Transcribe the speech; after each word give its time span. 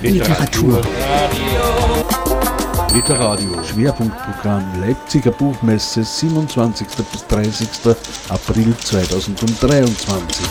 Literatur. 0.00 0.80
Literadio. 2.94 3.64
Schwerpunktprogramm 3.64 4.80
Leipziger 4.80 5.32
Buchmesse 5.32 6.04
27. 6.04 6.86
bis 7.10 7.26
30. 7.26 7.68
April 8.28 8.76
2023. 8.76 10.46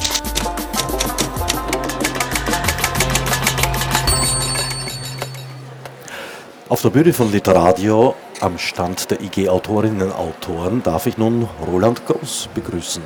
Auf 6.67 6.81
der 6.81 6.89
Bühne 6.89 7.13
von 7.13 7.31
Literadio 7.31 8.15
am 8.41 8.57
Stand 8.57 9.09
der 9.09 9.21
IG 9.21 9.47
Autorinnen 9.47 10.01
und 10.01 10.11
Autoren 10.13 10.83
darf 10.83 11.07
ich 11.07 11.17
nun 11.17 11.47
Roland 11.65 12.05
Groß 12.05 12.49
begrüßen. 12.53 13.01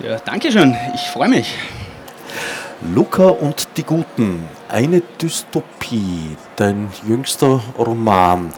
Ja, 0.00 0.18
danke 0.18 0.52
schön. 0.52 0.76
Ich 0.94 1.08
freue 1.10 1.30
mich. 1.30 1.54
Luca 2.82 3.28
und 3.28 3.68
die 3.76 3.82
Guten, 3.82 4.48
eine 4.68 5.02
Dystopie, 5.20 6.36
dein 6.56 6.88
jüngster 7.06 7.60
Roman. 7.78 8.52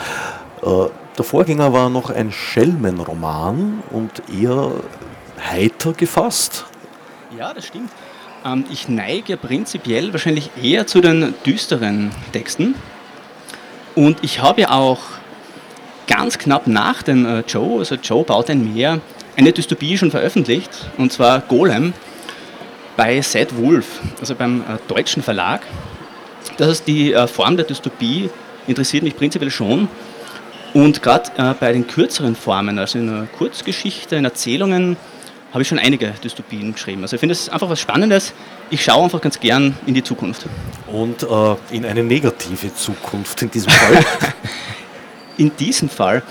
Äh, 0.63 0.87
der 1.19 1.25
Vorgänger 1.25 1.73
war 1.73 1.91
noch 1.91 2.11
ein 2.11 2.31
Schelmenroman 2.31 3.83
und 3.91 4.23
eher 4.33 4.71
heiter 5.51 5.93
gefasst. 5.93 6.65
Ja, 7.37 7.53
das 7.53 7.67
stimmt. 7.67 7.91
Ähm, 8.45 8.65
ich 8.71 8.89
neige 8.89 9.37
prinzipiell 9.37 10.13
wahrscheinlich 10.13 10.51
eher 10.63 10.87
zu 10.87 11.01
den 11.01 11.35
düsteren 11.45 12.13
Texten. 12.33 12.77
Und 13.95 14.19
ich 14.23 14.41
habe 14.41 14.63
ja 14.63 14.71
auch 14.71 15.01
ganz 16.07 16.39
knapp 16.39 16.67
nach 16.69 17.03
dem 17.03 17.27
äh, 17.27 17.41
Joe, 17.41 17.81
also 17.81 17.97
Joe 17.97 18.25
baut 18.25 18.51
ein 18.51 18.73
Meer, 18.73 19.01
eine 19.37 19.53
Dystopie 19.53 19.99
schon 19.99 20.11
veröffentlicht, 20.11 20.71
und 20.97 21.13
zwar 21.13 21.41
Golem 21.41 21.93
bei 22.97 23.21
Sad 23.23 23.57
Wolf, 23.57 24.01
also 24.21 24.35
beim 24.35 24.61
äh, 24.61 24.79
deutschen 24.89 25.23
Verlag. 25.23 25.63
Das 26.57 26.69
heißt, 26.69 26.87
die 26.87 27.13
äh, 27.13 27.27
Form 27.27 27.57
der 27.57 27.67
Dystopie 27.67 28.31
interessiert 28.67 29.03
mich 29.03 29.17
prinzipiell 29.17 29.51
schon. 29.51 29.89
Und 30.75 31.03
gerade 31.03 31.31
äh, 31.37 31.55
bei 31.59 31.73
den 31.73 31.87
kürzeren 31.87 32.35
Formen, 32.35 32.79
also 32.79 32.99
in 32.99 33.09
einer 33.09 33.27
Kurzgeschichte, 33.27 34.17
in 34.17 34.25
Erzählungen, 34.25 34.97
habe 35.53 35.63
ich 35.63 35.69
schon 35.69 35.79
einige 35.79 36.15
Dystopien 36.25 36.73
geschrieben. 36.73 37.03
Also 37.03 37.17
ich 37.17 37.21
finde 37.21 37.35
es 37.35 37.51
einfach 37.51 37.69
was 37.69 37.79
Spannendes. 37.79 38.33
Ich 38.71 38.83
schaue 38.83 39.05
einfach 39.05 39.21
ganz 39.21 39.39
gern 39.39 39.77
in 39.85 39.93
die 39.93 40.03
Zukunft. 40.03 40.47
Und 40.87 41.23
äh, 41.23 41.57
in 41.71 41.85
eine 41.85 42.03
negative 42.03 42.75
Zukunft 42.75 43.43
in 43.43 43.51
diesem 43.51 43.71
Fall? 43.71 44.05
in 45.37 45.55
diesem 45.57 45.91
Fall, 45.91 46.23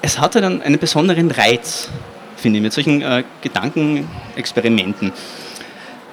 es 0.00 0.18
hatte 0.18 0.40
dann 0.40 0.62
einen 0.62 0.78
besonderen 0.78 1.30
Reiz, 1.30 1.90
finde 2.36 2.58
ich, 2.58 2.62
mit 2.62 2.72
solchen 2.72 3.02
äh, 3.02 3.24
Gedankenexperimenten. 3.42 5.12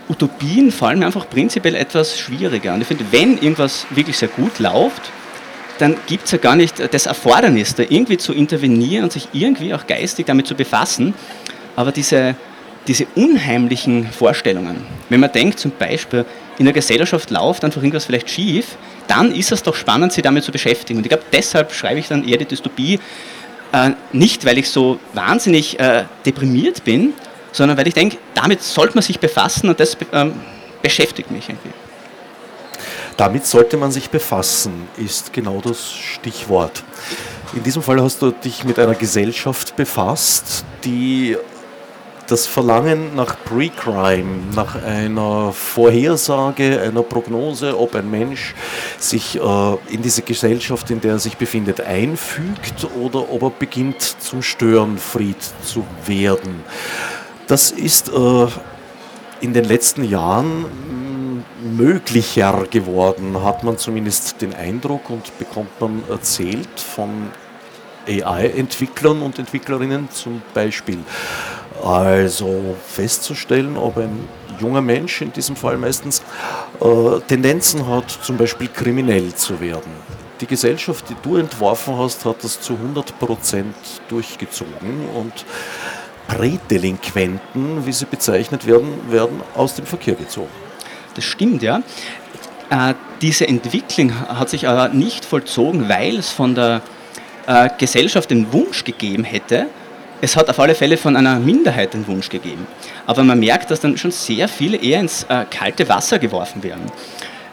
Utopien 0.10 0.72
fallen 0.72 1.00
mir 1.00 1.06
einfach 1.06 1.30
prinzipiell 1.30 1.76
etwas 1.76 2.18
schwieriger. 2.18 2.74
Und 2.74 2.82
ich 2.82 2.88
finde, 2.88 3.06
wenn 3.12 3.38
irgendwas 3.38 3.86
wirklich 3.90 4.18
sehr 4.18 4.30
gut 4.30 4.60
läuft, 4.60 5.12
dann 5.80 5.96
gibt 6.08 6.26
es 6.26 6.32
ja 6.32 6.38
gar 6.38 6.56
nicht 6.56 6.94
das 6.94 7.06
Erfordernis, 7.06 7.76
da 7.76 7.84
irgendwie 7.88 8.18
zu 8.18 8.34
intervenieren 8.34 9.04
und 9.04 9.12
sich 9.12 9.28
irgendwie 9.34 9.74
auch 9.74 9.86
geistig 9.86 10.26
damit 10.26 10.48
zu 10.48 10.56
befassen. 10.56 11.14
Aber 11.76 11.92
diese, 11.92 12.36
diese 12.88 13.06
unheimlichen 13.16 14.08
Vorstellungen, 14.10 14.78
wenn 15.10 15.20
man 15.20 15.32
denkt 15.32 15.60
zum 15.60 15.72
Beispiel, 15.78 16.26
in 16.58 16.66
der 16.66 16.74
Gesellschaft 16.74 17.30
läuft 17.30 17.64
einfach 17.64 17.82
irgendwas 17.82 18.06
vielleicht 18.06 18.30
schief, 18.30 18.78
dann 19.08 19.32
ist 19.32 19.52
es 19.52 19.62
doch 19.62 19.76
spannend, 19.76 20.14
sich 20.14 20.24
damit 20.24 20.44
zu 20.44 20.52
beschäftigen. 20.52 20.98
Und 20.98 21.06
ich 21.06 21.10
glaube, 21.10 21.26
deshalb 21.32 21.72
schreibe 21.74 22.00
ich 22.00 22.08
dann 22.08 22.28
eher 22.28 22.38
die 22.38 22.46
Dystopie, 22.46 23.00
äh, 23.72 23.92
nicht 24.12 24.46
weil 24.46 24.58
ich 24.58 24.70
so 24.70 25.00
wahnsinnig 25.14 25.80
äh, 25.80 26.06
deprimiert 26.26 26.84
bin, 26.84 27.14
sondern 27.52 27.78
weil 27.78 27.88
ich 27.88 27.94
denke, 27.94 28.18
damit 28.34 28.62
sollte 28.62 28.96
man 28.96 29.04
sich 29.04 29.20
befassen 29.20 29.70
und 29.70 29.80
das 29.80 29.98
ähm, 30.12 30.34
beschäftigt 30.82 31.32
mich 31.32 31.50
irgendwie. 31.50 31.72
Damit 33.18 33.48
sollte 33.48 33.78
man 33.78 33.92
sich 33.92 34.10
befassen, 34.10 34.88
ist 34.98 35.34
genau 35.34 35.60
das 35.60 35.92
Stichwort. 35.92 36.84
In 37.56 37.64
diesem 37.64 37.82
Fall 37.82 38.02
hast 38.02 38.22
du 38.22 38.32
dich 38.32 38.64
mit 38.64 38.78
einer 38.78 38.94
Gesellschaft 38.94 39.76
befasst, 39.76 40.66
die 40.84 41.36
das 42.28 42.46
Verlangen 42.46 43.16
nach 43.16 43.38
Pre-Crime, 43.46 44.54
nach 44.54 44.76
einer 44.84 45.54
Vorhersage, 45.54 46.82
einer 46.82 47.02
Prognose, 47.02 47.78
ob 47.80 47.96
ein 47.96 48.12
Mensch 48.12 48.54
sich 49.00 49.38
äh, 49.38 49.40
in 49.90 50.02
diese 50.02 50.22
Gesellschaft, 50.22 50.92
in 50.92 51.00
der 51.02 51.14
er 51.14 51.20
sich 51.20 51.38
befindet, 51.38 51.82
einfügt 51.82 52.86
oder 53.02 53.32
ob 53.32 53.44
er 53.44 53.50
beginnt 53.52 54.02
zum 54.02 54.42
Störenfried 54.42 55.38
zu 55.64 55.86
werden. 56.06 56.64
Das 57.48 57.72
ist 57.72 58.10
äh, 58.10 58.48
in 59.40 59.54
den 59.54 59.64
letzten 59.64 60.04
Jahren 60.04 60.66
möglicher 61.62 62.66
geworden, 62.70 63.42
hat 63.42 63.64
man 63.64 63.78
zumindest 63.78 64.42
den 64.42 64.54
Eindruck 64.54 65.10
und 65.10 65.38
bekommt 65.40 65.80
man 65.80 66.04
erzählt 66.10 66.80
von 66.80 67.30
AI-Entwicklern 68.08 69.22
und 69.22 69.40
Entwicklerinnen 69.40 70.10
zum 70.12 70.42
Beispiel. 70.54 71.00
Also 71.84 72.76
festzustellen, 72.86 73.78
ob 73.78 73.98
ein 73.98 74.28
junger 74.60 74.82
Mensch 74.82 75.22
in 75.22 75.32
diesem 75.32 75.56
Fall 75.56 75.78
meistens 75.78 76.22
äh, 76.82 77.20
Tendenzen 77.28 77.88
hat, 77.88 78.10
zum 78.10 78.38
Beispiel 78.38 78.68
kriminell 78.68 79.34
zu 79.36 79.60
werden. 79.62 79.92
Die 80.42 80.48
Gesellschaft, 80.48 81.06
die 81.10 81.16
du 81.24 81.38
entworfen 81.38 81.98
hast, 81.98 82.26
hat 82.26 82.44
das 82.44 82.62
zu 82.62 82.74
100% 82.74 83.64
durchgezogen 84.08 85.10
und 85.16 85.34
Prädelinquenten, 86.28 87.86
wie 87.86 87.92
sie 87.92 88.06
bezeichnet 88.06 88.68
werden, 88.68 89.12
werden 89.12 89.42
aus 89.56 89.76
dem 89.76 89.86
Verkehr 89.86 90.16
gezogen. 90.16 90.50
Das 91.16 91.24
stimmt, 91.24 91.64
ja. 91.64 91.82
Äh, 92.70 92.94
diese 93.22 93.48
Entwicklung 93.48 94.14
hat 94.30 94.50
sich 94.50 94.68
aber 94.68 94.90
nicht 94.90 95.26
vollzogen, 95.26 95.90
weil 95.90 96.18
es 96.18 96.30
von 96.30 96.54
der 96.54 96.82
äh, 97.48 97.70
Gesellschaft 97.78 98.30
den 98.30 98.52
Wunsch 98.52 98.84
gegeben 98.84 99.24
hätte, 99.24 99.68
es 100.20 100.36
hat 100.36 100.50
auf 100.50 100.60
alle 100.60 100.76
Fälle 100.76 100.98
von 100.98 101.16
einer 101.16 101.40
Minderheit 101.40 101.94
den 101.94 102.08
Wunsch 102.08 102.30
gegeben. 102.30 102.66
Aber 103.06 103.24
man 103.24 103.40
merkt, 103.40 103.70
dass 103.70 103.80
dann 103.80 103.98
schon 103.98 104.12
sehr 104.12 104.48
viele 104.48 104.78
eher 104.78 105.00
ins 105.00 105.24
äh, 105.30 105.46
kalte 105.50 105.88
Wasser 105.90 106.18
geworfen 106.20 106.64
werden. 106.64 106.92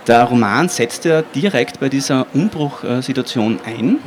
Der 0.07 0.25
Roman 0.25 0.69
setzt 0.69 1.05
ja 1.05 1.23
direkt 1.23 1.81
bei 1.81 1.89
dieser 1.89 2.27
Umbruchsituation 2.35 3.61
ein, 3.65 3.99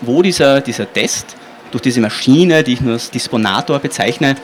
wo 0.00 0.22
dieser, 0.22 0.60
dieser 0.60 0.90
Test 0.90 1.36
durch 1.70 1.82
diese 1.82 2.00
Maschine, 2.00 2.62
die 2.62 2.74
ich 2.74 2.80
nur 2.80 2.94
als 2.94 3.10
Disponator 3.10 3.78
bezeichne, 3.78 4.36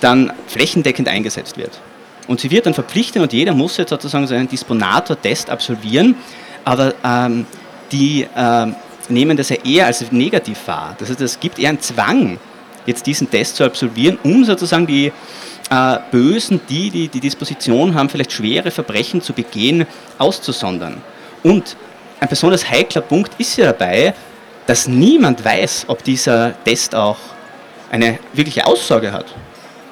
dann 0.00 0.32
flächendeckend 0.46 1.08
eingesetzt 1.08 1.56
wird. 1.56 1.80
Und 2.26 2.40
sie 2.40 2.50
wird 2.50 2.66
dann 2.66 2.74
verpflichtet 2.74 3.22
und 3.22 3.32
jeder 3.32 3.52
muss 3.52 3.76
jetzt 3.76 3.90
sozusagen 3.90 4.26
so 4.26 4.34
einen 4.34 4.48
Disponator-Test 4.48 5.50
absolvieren, 5.50 6.14
aber 6.64 6.94
ähm, 7.04 7.46
die 7.92 8.26
äh, 8.34 8.66
nehmen 9.08 9.36
das 9.36 9.50
ja 9.50 9.56
eher 9.64 9.86
als 9.86 10.10
negativ 10.10 10.66
wahr. 10.66 10.96
Das 10.98 11.10
heißt, 11.10 11.20
es 11.20 11.38
gibt 11.38 11.58
eher 11.58 11.68
einen 11.68 11.80
Zwang, 11.80 12.38
jetzt 12.86 13.06
diesen 13.06 13.30
Test 13.30 13.56
zu 13.56 13.64
absolvieren, 13.64 14.18
um 14.22 14.44
sozusagen 14.44 14.86
die 14.86 15.12
äh, 15.70 15.98
Bösen, 16.10 16.60
die, 16.68 16.90
die 16.90 17.08
die 17.08 17.20
Disposition 17.20 17.94
haben, 17.94 18.08
vielleicht 18.08 18.32
schwere 18.32 18.70
Verbrechen 18.70 19.20
zu 19.20 19.32
begehen, 19.32 19.86
auszusondern. 20.18 21.02
Und 21.42 21.76
ein 22.20 22.28
besonders 22.28 22.68
heikler 22.70 23.02
Punkt 23.02 23.32
ist 23.38 23.56
ja 23.56 23.66
dabei, 23.66 24.14
dass 24.66 24.88
niemand 24.88 25.44
weiß, 25.44 25.84
ob 25.88 26.02
dieser 26.02 26.54
Test 26.64 26.94
auch 26.94 27.18
eine 27.90 28.18
wirkliche 28.32 28.66
Aussage 28.66 29.12
hat. 29.12 29.26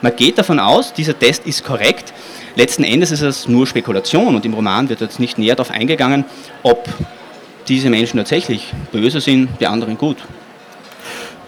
Man 0.01 0.17
geht 0.17 0.39
davon 0.39 0.59
aus, 0.59 0.93
dieser 0.93 1.19
Test 1.19 1.47
ist 1.47 1.63
korrekt. 1.63 2.13
Letzten 2.57 2.85
Endes 2.85 3.13
ist 3.13 3.23
es 3.23 3.47
nur 3.49 3.67
Spekulation 3.67 4.35
und 4.35 4.45
im 4.45 4.55
Roman 4.55 4.89
wird 4.89 5.01
jetzt 5.01 5.21
nicht 5.21 5.39
näher 5.39 5.55
darauf 5.55 5.71
eingegangen, 5.71 6.25
ob 6.63 6.89
diese 7.69 7.89
Menschen 7.89 8.17
tatsächlich 8.19 8.73
böse 8.91 9.21
sind, 9.21 9.49
die 9.61 9.67
anderen 9.67 9.97
gut. 9.97 10.17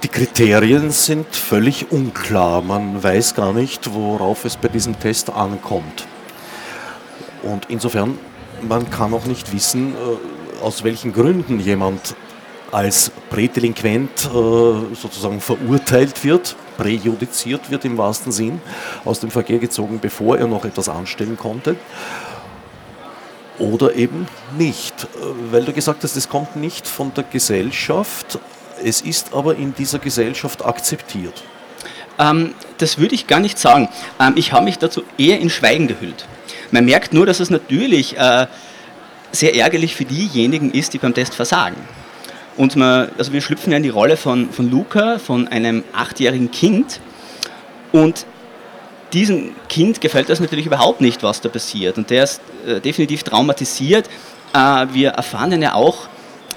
Die 0.05 0.09
Kriterien 0.09 0.91
sind 0.91 1.35
völlig 1.35 1.91
unklar. 1.91 2.63
Man 2.63 3.03
weiß 3.03 3.35
gar 3.35 3.53
nicht, 3.53 3.93
worauf 3.93 4.45
es 4.45 4.57
bei 4.57 4.69
diesem 4.69 4.99
Test 5.01 5.31
ankommt. 5.31 6.07
Und 7.43 7.67
insofern, 7.69 8.19
man 8.63 8.89
kann 8.91 9.13
auch 9.15 9.25
nicht 9.25 9.53
wissen, 9.53 9.95
äh, 9.95 10.63
aus 10.63 10.85
welchen 10.85 11.13
Gründen 11.13 11.59
jemand 11.59 12.15
als 12.75 13.13
Prädelinquent 13.31 14.25
äh, 14.25 14.29
sozusagen 14.95 15.41
verurteilt 15.41 16.25
wird, 16.25 16.57
präjudiziert 16.77 17.71
wird 17.71 17.85
im 17.85 17.97
wahrsten 17.97 18.33
Sinn, 18.33 18.61
aus 19.05 19.21
dem 19.21 19.31
Verkehr 19.31 19.61
gezogen, 19.61 20.01
bevor 20.01 20.39
er 20.39 20.49
noch 20.49 20.65
etwas 20.65 20.89
anstellen 20.89 21.37
konnte. 21.37 21.77
Oder 23.61 23.95
eben 23.95 24.27
nicht, 24.59 25.05
äh, 25.05 25.53
weil 25.53 25.65
du 25.65 25.73
gesagt 25.73 26.03
hast, 26.03 26.17
es 26.17 26.29
kommt 26.29 26.57
nicht 26.57 26.89
von 26.89 27.15
der 27.15 27.23
Gesellschaft, 27.23 28.41
es 28.83 29.03
ist 29.03 29.33
aber 29.33 29.55
in 29.55 29.73
dieser 29.73 30.01
Gesellschaft 30.01 30.65
akzeptiert. 30.65 31.45
Ähm, 32.19 32.55
das 32.79 32.99
würde 32.99 33.15
ich 33.15 33.29
gar 33.29 33.39
nicht 33.39 33.57
sagen. 33.57 33.89
Ähm, 34.19 34.33
ich 34.35 34.53
habe 34.53 34.65
mich 34.65 34.79
dazu 34.79 35.05
eher 35.17 35.39
in 35.39 35.49
Schweigen 35.49 35.87
gehüllt. 35.87 36.27
Man 36.73 36.87
merkt 36.87 37.13
nur, 37.13 37.25
dass 37.25 37.39
es 37.39 37.51
natürlich 37.51 38.19
äh, 38.19 38.49
sehr 39.31 39.55
ärgerlich 39.55 39.95
für 39.95 40.05
diejenigen 40.05 40.73
ist, 40.73 40.93
die 40.93 40.99
beim 40.99 41.15
Test 41.15 41.37
versagen. 41.37 41.77
Und 42.57 42.77
man, 42.77 43.09
also 43.19 43.33
wir 43.33 43.41
schlüpfen 43.41 43.73
ja 43.73 43.77
in 43.79 43.83
die 43.83 43.89
Rolle 43.89 44.17
von, 44.17 44.51
von 44.51 44.71
Luca, 44.71 45.19
von 45.19 45.49
einem 45.49 45.83
achtjährigen 45.93 46.51
Kind. 46.51 47.01
Und 47.93 48.27
diesem 49.13 49.51
Kind 49.69 50.01
gefällt 50.01 50.29
das 50.29 50.41
natürlich 50.41 50.67
überhaupt 50.67 51.01
nicht, 51.01 51.23
was 51.23 51.41
da 51.41 51.49
passiert. 51.49 51.99
Und 51.99 52.11
der 52.11 52.25
ist 52.25 52.41
äh, 52.67 52.81
definitiv 52.81 53.23
traumatisiert 53.23 54.09
äh, 54.55 54.87
wir 54.93 55.11
erfahren 55.11 55.51
dann 55.51 55.63
ja 55.63 55.75
auch 55.75 56.07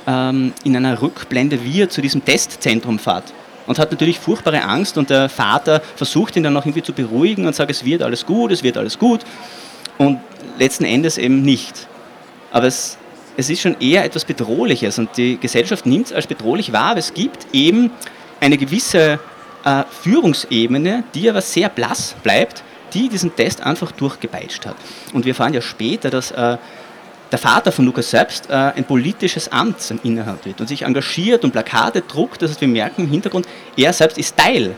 ähm, 0.05 0.53
in 0.63 0.75
einer 0.75 1.01
Rückblende, 1.01 1.63
wie 1.63 1.81
er 1.81 1.89
zu 1.89 2.01
diesem 2.01 2.23
Testzentrum 2.23 2.99
fährt. 2.99 3.33
Und 3.65 3.79
hat 3.79 3.91
natürlich 3.91 4.19
furchtbare 4.19 4.63
Angst 4.63 4.97
und 4.97 5.09
der 5.09 5.27
Vater 5.27 5.81
versucht 5.97 6.37
ihn 6.37 6.43
dann 6.43 6.53
noch 6.53 6.65
irgendwie 6.65 6.83
zu 6.83 6.93
beruhigen 6.93 7.47
und 7.47 7.53
sagt, 7.53 7.69
es 7.69 7.83
wird 7.83 8.01
alles 8.01 8.25
gut, 8.25 8.51
es 8.51 8.63
wird 8.63 8.77
alles 8.77 8.97
gut. 8.97 9.21
Und 9.97 10.19
letzten 10.57 10.85
Endes 10.85 11.17
eben 11.17 11.41
nicht. 11.41 11.87
Aber 12.51 12.67
es, 12.67 12.97
es 13.37 13.49
ist 13.49 13.61
schon 13.61 13.79
eher 13.79 14.03
etwas 14.03 14.25
Bedrohliches 14.25 14.97
und 14.97 15.15
die 15.15 15.37
Gesellschaft 15.37 15.85
nimmt 15.85 16.07
es 16.07 16.13
als 16.13 16.27
bedrohlich 16.27 16.73
wahr, 16.73 16.91
aber 16.91 16.99
es 16.99 17.13
gibt 17.13 17.45
eben 17.53 17.91
eine 18.41 18.57
gewisse 18.57 19.19
äh, 19.63 19.83
Führungsebene, 20.01 21.03
die 21.13 21.29
aber 21.29 21.41
sehr 21.41 21.69
blass 21.69 22.15
bleibt, 22.23 22.63
die 22.93 23.09
diesen 23.09 23.35
Test 23.35 23.61
einfach 23.61 23.91
durchgepeitscht 23.91 24.65
hat. 24.65 24.75
Und 25.13 25.25
wir 25.25 25.31
erfahren 25.31 25.53
ja 25.53 25.61
später, 25.61 26.09
dass 26.09 26.31
äh, 26.31 26.57
der 27.31 27.39
Vater 27.39 27.71
von 27.71 27.85
Lukas 27.85 28.09
selbst 28.09 28.49
äh, 28.49 28.53
ein 28.53 28.85
politisches 28.85 29.51
Amt 29.51 29.93
innehat 30.03 30.45
wird 30.45 30.59
und 30.59 30.67
sich 30.67 30.83
engagiert 30.83 31.43
und 31.43 31.51
Plakate 31.51 32.01
druckt. 32.01 32.41
Das 32.41 32.51
heißt, 32.51 32.61
wir 32.61 32.67
merken 32.67 33.03
im 33.03 33.11
Hintergrund, 33.11 33.47
er 33.75 33.93
selbst 33.93 34.17
ist 34.17 34.35
Teil 34.35 34.75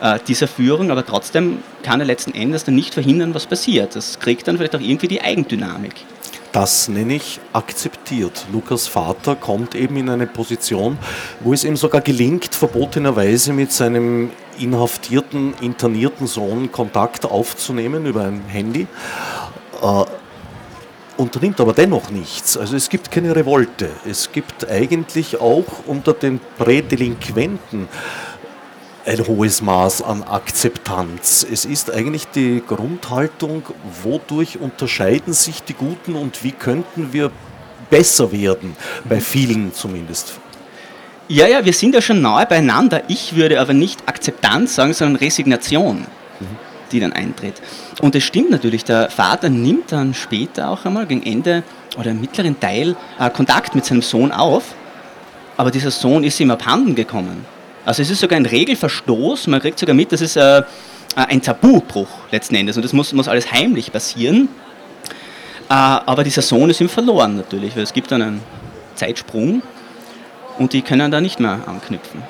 äh, 0.00 0.18
dieser 0.26 0.48
Führung, 0.48 0.90
aber 0.90 1.04
trotzdem 1.04 1.58
kann 1.82 2.00
er 2.00 2.06
letzten 2.06 2.34
Endes 2.34 2.64
dann 2.64 2.74
nicht 2.74 2.94
verhindern, 2.94 3.34
was 3.34 3.46
passiert. 3.46 3.96
Das 3.96 4.18
kriegt 4.18 4.48
dann 4.48 4.56
vielleicht 4.56 4.76
auch 4.76 4.80
irgendwie 4.80 5.08
die 5.08 5.20
Eigendynamik. 5.20 5.94
Das 6.60 6.88
nenne 6.88 7.14
ich 7.14 7.38
akzeptiert. 7.52 8.46
Lukas 8.52 8.88
Vater 8.88 9.36
kommt 9.36 9.76
eben 9.76 9.96
in 9.96 10.08
eine 10.08 10.26
Position, 10.26 10.98
wo 11.38 11.52
es 11.52 11.62
ihm 11.62 11.76
sogar 11.76 12.00
gelingt, 12.00 12.52
verbotenerweise 12.52 13.52
mit 13.52 13.70
seinem 13.70 14.30
inhaftierten, 14.58 15.54
internierten 15.60 16.26
Sohn 16.26 16.72
Kontakt 16.72 17.24
aufzunehmen 17.24 18.06
über 18.06 18.24
ein 18.24 18.42
Handy. 18.48 18.88
Äh, 19.80 20.04
unternimmt 21.16 21.60
aber 21.60 21.74
dennoch 21.74 22.10
nichts. 22.10 22.56
Also 22.56 22.74
es 22.74 22.88
gibt 22.88 23.12
keine 23.12 23.36
Revolte. 23.36 23.90
Es 24.04 24.32
gibt 24.32 24.68
eigentlich 24.68 25.40
auch 25.40 25.86
unter 25.86 26.12
den 26.12 26.40
Prädelinquenten 26.58 27.86
ein 29.08 29.26
hohes 29.26 29.62
Maß 29.62 30.02
an 30.02 30.22
Akzeptanz. 30.22 31.46
Es 31.50 31.64
ist 31.64 31.90
eigentlich 31.90 32.26
die 32.28 32.62
Grundhaltung, 32.66 33.62
wodurch 34.02 34.58
unterscheiden 34.58 35.32
sich 35.32 35.62
die 35.62 35.72
Guten 35.72 36.14
und 36.14 36.44
wie 36.44 36.52
könnten 36.52 37.12
wir 37.12 37.30
besser 37.88 38.30
werden, 38.32 38.76
bei 39.08 39.20
vielen 39.20 39.72
zumindest. 39.72 40.34
Ja, 41.26 41.46
ja, 41.46 41.64
wir 41.64 41.72
sind 41.72 41.94
ja 41.94 42.02
schon 42.02 42.20
nahe 42.20 42.46
beieinander. 42.46 43.02
Ich 43.08 43.34
würde 43.34 43.60
aber 43.60 43.72
nicht 43.72 44.06
Akzeptanz 44.06 44.74
sagen, 44.74 44.92
sondern 44.92 45.16
Resignation, 45.16 46.00
mhm. 46.40 46.46
die 46.92 47.00
dann 47.00 47.14
eintritt. 47.14 47.62
Und 48.02 48.14
es 48.14 48.24
stimmt 48.24 48.50
natürlich, 48.50 48.84
der 48.84 49.10
Vater 49.10 49.48
nimmt 49.48 49.90
dann 49.92 50.12
später 50.12 50.68
auch 50.68 50.84
einmal 50.84 51.06
gegen 51.06 51.22
Ende 51.22 51.62
oder 51.98 52.10
im 52.10 52.20
mittleren 52.20 52.60
Teil 52.60 52.94
äh, 53.18 53.30
Kontakt 53.30 53.74
mit 53.74 53.86
seinem 53.86 54.02
Sohn 54.02 54.32
auf, 54.32 54.74
aber 55.56 55.70
dieser 55.70 55.90
Sohn 55.90 56.24
ist 56.24 56.38
ihm 56.40 56.50
abhanden 56.50 56.94
gekommen. 56.94 57.57
Also 57.84 58.02
es 58.02 58.10
ist 58.10 58.20
sogar 58.20 58.36
ein 58.36 58.46
Regelverstoß, 58.46 59.46
man 59.46 59.60
kriegt 59.60 59.78
sogar 59.78 59.94
mit, 59.94 60.12
das 60.12 60.20
ist 60.20 60.36
äh, 60.36 60.62
ein 61.16 61.40
Tabubruch 61.40 62.08
letzten 62.30 62.54
Endes 62.54 62.76
und 62.76 62.84
das 62.84 62.92
muss, 62.92 63.12
muss 63.12 63.28
alles 63.28 63.50
heimlich 63.50 63.92
passieren. 63.92 64.48
Äh, 65.68 65.72
aber 65.72 66.24
dieser 66.24 66.42
Sohn 66.42 66.70
ist 66.70 66.80
ihm 66.80 66.88
verloren 66.88 67.36
natürlich, 67.36 67.76
weil 67.76 67.82
es 67.82 67.92
gibt 67.92 68.10
dann 68.10 68.22
einen 68.22 68.42
Zeitsprung 68.94 69.62
und 70.58 70.72
die 70.72 70.82
können 70.82 71.10
da 71.10 71.20
nicht 71.20 71.40
mehr 71.40 71.60
anknüpfen. 71.66 72.22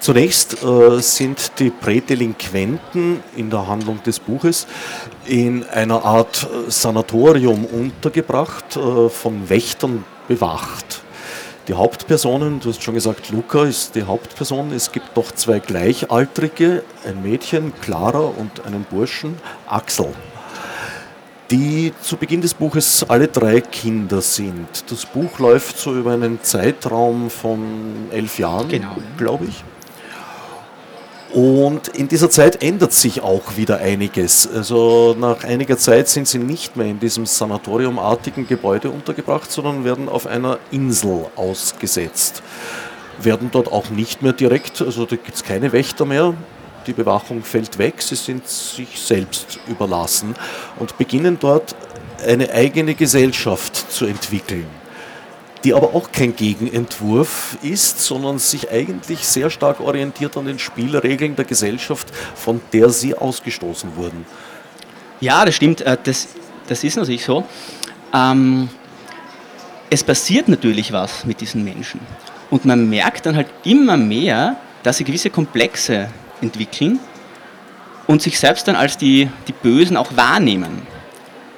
Zunächst 0.00 0.62
äh, 0.62 1.00
sind 1.00 1.52
die 1.58 1.70
Prädelinquenten 1.70 3.24
in 3.34 3.50
der 3.50 3.66
Handlung 3.66 4.02
des 4.04 4.20
Buches 4.20 4.66
in 5.24 5.64
einer 5.64 6.04
Art 6.04 6.44
äh, 6.44 6.70
Sanatorium 6.70 7.64
untergebracht, 7.64 8.76
äh, 8.76 9.08
von 9.08 9.48
Wächtern 9.48 10.04
bewacht. 10.28 11.02
Die 11.68 11.74
Hauptpersonen, 11.74 12.60
du 12.60 12.68
hast 12.68 12.80
schon 12.80 12.94
gesagt, 12.94 13.30
Luca 13.30 13.64
ist 13.64 13.96
die 13.96 14.04
Hauptperson. 14.04 14.72
Es 14.72 14.92
gibt 14.92 15.16
noch 15.16 15.32
zwei 15.32 15.58
Gleichaltrige, 15.58 16.84
ein 17.04 17.20
Mädchen, 17.24 17.72
Clara, 17.80 18.20
und 18.20 18.64
einen 18.64 18.84
Burschen, 18.84 19.34
Axel, 19.66 20.14
die 21.50 21.92
zu 22.00 22.18
Beginn 22.18 22.40
des 22.40 22.54
Buches 22.54 23.04
alle 23.08 23.26
drei 23.26 23.60
Kinder 23.60 24.22
sind. 24.22 24.68
Das 24.88 25.06
Buch 25.06 25.40
läuft 25.40 25.76
so 25.76 25.92
über 25.92 26.12
einen 26.12 26.40
Zeitraum 26.40 27.30
von 27.30 28.06
elf 28.12 28.38
Jahren, 28.38 28.68
genau. 28.68 28.96
glaube 29.16 29.46
ich. 29.46 29.64
Und 31.36 31.88
in 31.88 32.08
dieser 32.08 32.30
Zeit 32.30 32.62
ändert 32.62 32.94
sich 32.94 33.20
auch 33.20 33.58
wieder 33.58 33.76
einiges. 33.76 34.48
Also 34.50 35.14
nach 35.20 35.44
einiger 35.44 35.76
Zeit 35.76 36.08
sind 36.08 36.26
sie 36.26 36.38
nicht 36.38 36.78
mehr 36.78 36.86
in 36.86 36.98
diesem 36.98 37.26
sanatoriumartigen 37.26 38.46
Gebäude 38.46 38.88
untergebracht, 38.88 39.52
sondern 39.52 39.84
werden 39.84 40.08
auf 40.08 40.26
einer 40.26 40.58
Insel 40.70 41.26
ausgesetzt. 41.36 42.42
Werden 43.20 43.50
dort 43.52 43.70
auch 43.70 43.90
nicht 43.90 44.22
mehr 44.22 44.32
direkt, 44.32 44.80
also 44.80 45.04
da 45.04 45.16
gibt 45.16 45.34
es 45.34 45.44
keine 45.44 45.72
Wächter 45.72 46.06
mehr, 46.06 46.32
die 46.86 46.94
Bewachung 46.94 47.42
fällt 47.42 47.76
weg, 47.76 48.00
sie 48.00 48.14
sind 48.14 48.48
sich 48.48 48.98
selbst 48.98 49.58
überlassen 49.68 50.34
und 50.78 50.96
beginnen 50.96 51.36
dort 51.38 51.76
eine 52.26 52.50
eigene 52.50 52.94
Gesellschaft 52.94 53.92
zu 53.92 54.06
entwickeln 54.06 54.66
die 55.64 55.74
aber 55.74 55.94
auch 55.94 56.12
kein 56.12 56.36
Gegenentwurf 56.36 57.58
ist, 57.62 58.00
sondern 58.00 58.38
sich 58.38 58.70
eigentlich 58.70 59.26
sehr 59.26 59.50
stark 59.50 59.80
orientiert 59.80 60.36
an 60.36 60.46
den 60.46 60.58
Spielregeln 60.58 61.36
der 61.36 61.44
Gesellschaft, 61.44 62.08
von 62.34 62.60
der 62.72 62.90
sie 62.90 63.14
ausgestoßen 63.14 63.96
wurden. 63.96 64.26
Ja, 65.20 65.44
das 65.44 65.56
stimmt. 65.56 65.80
Äh, 65.80 65.96
das, 66.02 66.28
das 66.66 66.84
ist 66.84 66.96
natürlich 66.96 67.24
so. 67.24 67.44
Ähm, 68.12 68.68
es 69.90 70.04
passiert 70.04 70.48
natürlich 70.48 70.92
was 70.92 71.24
mit 71.24 71.40
diesen 71.40 71.64
Menschen. 71.64 72.00
Und 72.50 72.64
man 72.64 72.88
merkt 72.88 73.26
dann 73.26 73.36
halt 73.36 73.48
immer 73.64 73.96
mehr, 73.96 74.56
dass 74.82 74.98
sie 74.98 75.04
gewisse 75.04 75.30
Komplexe 75.30 76.08
entwickeln 76.40 77.00
und 78.06 78.22
sich 78.22 78.38
selbst 78.38 78.68
dann 78.68 78.76
als 78.76 78.98
die, 78.98 79.28
die 79.48 79.52
Bösen 79.52 79.96
auch 79.96 80.16
wahrnehmen 80.16 80.86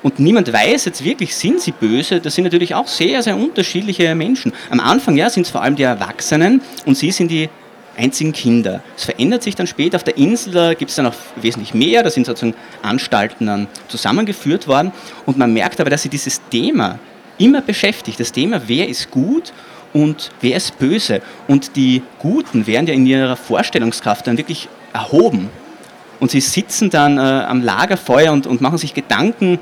und 0.02 0.20
niemand 0.20 0.52
weiß 0.52 0.84
jetzt 0.84 1.04
wirklich, 1.04 1.34
sind 1.34 1.60
sie 1.60 1.72
böse, 1.72 2.20
das 2.20 2.34
sind 2.34 2.44
natürlich 2.44 2.74
auch 2.74 2.86
sehr, 2.86 3.22
sehr 3.22 3.36
unterschiedliche 3.36 4.14
Menschen. 4.14 4.52
Am 4.70 4.80
Anfang 4.80 5.16
ja, 5.16 5.28
sind 5.28 5.46
es 5.46 5.50
vor 5.50 5.62
allem 5.62 5.76
die 5.76 5.82
Erwachsenen 5.82 6.62
und 6.86 6.96
sie 6.96 7.10
sind 7.10 7.30
die 7.30 7.48
einzigen 7.96 8.32
Kinder. 8.32 8.80
Es 8.96 9.04
verändert 9.04 9.42
sich 9.42 9.56
dann 9.56 9.66
später 9.66 9.96
auf 9.96 10.04
der 10.04 10.16
Insel, 10.16 10.52
da 10.52 10.74
gibt 10.74 10.90
es 10.90 10.96
dann 10.96 11.06
auch 11.06 11.14
wesentlich 11.36 11.74
mehr, 11.74 12.02
da 12.02 12.10
sind 12.10 12.26
sozusagen 12.26 12.54
Anstalten 12.82 13.46
dann 13.46 13.66
zusammengeführt 13.88 14.68
worden 14.68 14.92
und 15.26 15.36
man 15.36 15.52
merkt 15.52 15.80
aber, 15.80 15.90
dass 15.90 16.02
sie 16.02 16.08
dieses 16.08 16.40
Thema 16.48 17.00
immer 17.38 17.60
beschäftigt, 17.60 18.20
das 18.20 18.30
Thema, 18.32 18.62
wer 18.66 18.88
ist 18.88 19.10
gut 19.10 19.52
und 19.92 20.30
wer 20.40 20.56
ist 20.56 20.78
böse. 20.78 21.22
Und 21.46 21.76
die 21.76 22.02
Guten 22.18 22.66
werden 22.66 22.86
ja 22.86 22.94
in 22.94 23.06
ihrer 23.06 23.36
Vorstellungskraft 23.36 24.26
dann 24.26 24.36
wirklich 24.36 24.68
erhoben. 24.92 25.48
Und 26.20 26.30
sie 26.30 26.40
sitzen 26.40 26.90
dann 26.90 27.16
äh, 27.16 27.20
am 27.20 27.62
Lagerfeuer 27.62 28.32
und, 28.32 28.46
und 28.46 28.60
machen 28.60 28.78
sich 28.78 28.92
Gedanken, 28.92 29.58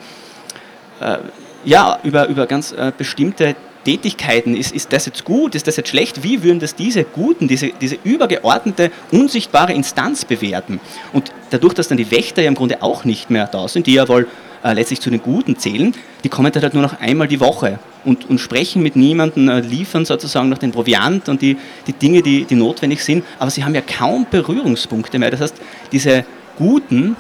ja, 1.65 1.99
über, 2.05 2.29
über 2.29 2.47
ganz 2.47 2.73
äh, 2.73 2.93
bestimmte 2.97 3.57
Tätigkeiten. 3.85 4.57
Ist, 4.57 4.75
ist 4.75 4.93
das 4.93 5.07
jetzt 5.07 5.25
gut? 5.25 5.55
Ist 5.55 5.69
das 5.69 5.77
jetzt 5.77 5.91
schlecht? 5.91 6.25
Wie 6.25 6.43
würden 6.43 6.59
das 6.59 6.75
diese 6.75 7.05
Guten, 7.05 7.47
diese, 7.47 7.71
diese 7.81 7.97
übergeordnete, 8.03 8.91
unsichtbare 9.13 9.73
Instanz 9.73 10.25
bewerten? 10.25 10.81
Und 11.13 11.33
dadurch, 11.51 11.75
dass 11.75 11.87
dann 11.87 11.97
die 11.97 12.11
Wächter 12.11 12.43
ja 12.43 12.49
im 12.49 12.57
Grunde 12.57 12.83
auch 12.83 13.05
nicht 13.05 13.31
mehr 13.31 13.47
da 13.47 13.69
sind, 13.69 13.87
die 13.87 13.95
ja 13.95 14.09
wohl 14.09 14.27
äh, 14.65 14.73
letztlich 14.73 15.01
zu 15.01 15.11
den 15.11 15.23
Guten 15.23 15.57
zählen, 15.57 15.95
die 16.25 16.29
kommen 16.29 16.51
dann 16.51 16.65
halt 16.65 16.75
nur 16.75 16.83
noch 16.83 17.01
einmal 17.01 17.29
die 17.29 17.39
Woche 17.39 17.79
und, 18.05 18.29
und 18.29 18.39
sprechen 18.39 18.83
mit 18.83 18.97
niemandem, 18.97 19.49
äh, 19.49 19.61
liefern 19.61 20.05
sozusagen 20.05 20.49
noch 20.49 20.59
den 20.59 20.73
Proviant 20.73 21.29
und 21.29 21.41
die, 21.41 21.57
die 21.87 21.93
Dinge, 21.93 22.23
die, 22.23 22.45
die 22.45 22.57
notwendig 22.57 23.05
sind, 23.05 23.25
aber 23.39 23.51
sie 23.51 23.63
haben 23.63 23.75
ja 23.75 23.83
kaum 23.83 24.27
Berührungspunkte 24.29 25.21
mehr. 25.21 25.31
Das 25.31 25.41
heißt, 25.41 25.57
diese 25.93 26.25
Guten, 26.59 27.17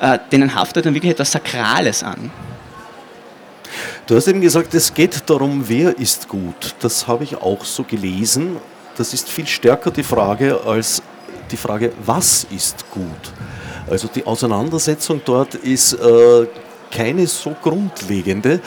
äh, 0.00 0.18
denen 0.32 0.56
haftet 0.56 0.86
dann 0.86 0.94
wirklich 0.94 1.12
etwas 1.12 1.30
Sakrales 1.30 2.02
an. 2.02 2.32
Du 4.06 4.16
hast 4.16 4.28
eben 4.28 4.40
gesagt, 4.40 4.74
es 4.74 4.92
geht 4.92 5.28
darum, 5.28 5.68
wer 5.68 5.98
ist 5.98 6.28
gut. 6.28 6.74
Das 6.80 7.06
habe 7.06 7.24
ich 7.24 7.36
auch 7.36 7.64
so 7.64 7.84
gelesen. 7.84 8.56
Das 8.96 9.14
ist 9.14 9.28
viel 9.28 9.46
stärker 9.46 9.90
die 9.90 10.02
Frage 10.02 10.60
als 10.64 11.02
die 11.50 11.56
Frage, 11.56 11.92
was 12.04 12.46
ist 12.50 12.90
gut. 12.90 13.32
Also 13.88 14.08
die 14.08 14.26
Auseinandersetzung 14.26 15.22
dort 15.24 15.54
ist 15.54 15.94
äh, 15.94 16.46
keine 16.90 17.26
so 17.26 17.54
grundlegende, 17.60 18.60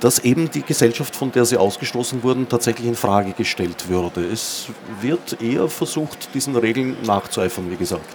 dass 0.00 0.20
eben 0.20 0.50
die 0.50 0.62
Gesellschaft, 0.62 1.14
von 1.14 1.32
der 1.32 1.44
sie 1.44 1.56
ausgestoßen 1.56 2.22
wurden, 2.22 2.48
tatsächlich 2.48 2.86
in 2.86 2.94
Frage 2.94 3.32
gestellt 3.32 3.88
würde. 3.88 4.24
Es 4.24 4.66
wird 5.00 5.40
eher 5.40 5.68
versucht, 5.68 6.34
diesen 6.34 6.56
Regeln 6.56 6.96
nachzueifern, 7.04 7.70
wie 7.70 7.76
gesagt. 7.76 8.08